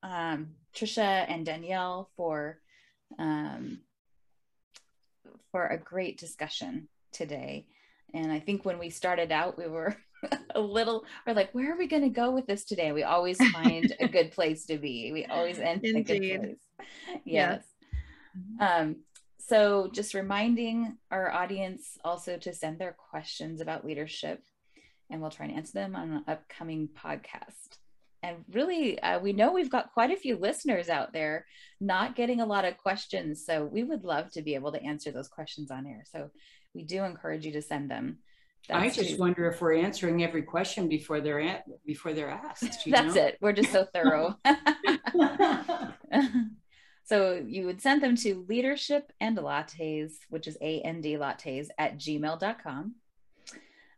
[0.01, 2.59] um, Trisha and Danielle for
[3.19, 3.79] um,
[5.53, 7.67] for a great discussion today.
[8.13, 9.95] And I think when we started out, we were
[10.55, 12.91] a little, we're like, where are we going to go with this today?
[12.91, 15.11] We always find a good place to be.
[15.13, 16.87] We always end in a good place.
[17.23, 17.63] Yes.
[17.63, 17.63] yes.
[18.59, 18.95] Um,
[19.37, 24.41] so just reminding our audience also to send their questions about leadership
[25.11, 27.77] and we'll try and answer them on an upcoming podcast
[28.23, 31.45] and really uh, we know we've got quite a few listeners out there
[31.79, 35.11] not getting a lot of questions so we would love to be able to answer
[35.11, 36.31] those questions on air so
[36.73, 38.17] we do encourage you to send them
[38.67, 39.17] that's I just too.
[39.17, 42.85] wonder if we're answering every question before they're at, before they're asked.
[42.87, 43.21] That's know?
[43.21, 43.37] it.
[43.41, 44.37] We're just so thorough.
[47.03, 51.67] so you would send them to leadership and lattes, which is A N D lattes
[51.77, 52.95] at gmail.com.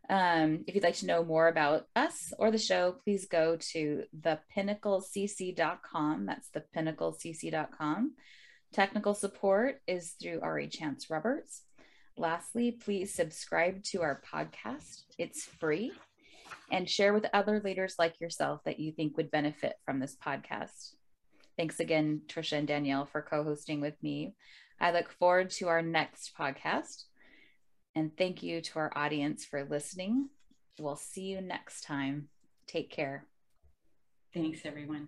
[0.09, 4.03] Um, if you'd like to know more about us or the show, please go to
[4.19, 6.25] thepinnaclecc.com.
[6.25, 8.13] That's thepinnaclecc.com.
[8.73, 11.61] Technical support is through Ari Chance Roberts.
[12.17, 15.03] Lastly, please subscribe to our podcast.
[15.17, 15.91] It's free
[16.71, 20.93] and share with other leaders like yourself that you think would benefit from this podcast.
[21.57, 24.33] Thanks again, Trisha and Danielle, for co hosting with me.
[24.79, 27.03] I look forward to our next podcast.
[27.95, 30.29] And thank you to our audience for listening.
[30.79, 32.27] We'll see you next time.
[32.67, 33.25] Take care.
[34.33, 35.07] Thanks, everyone.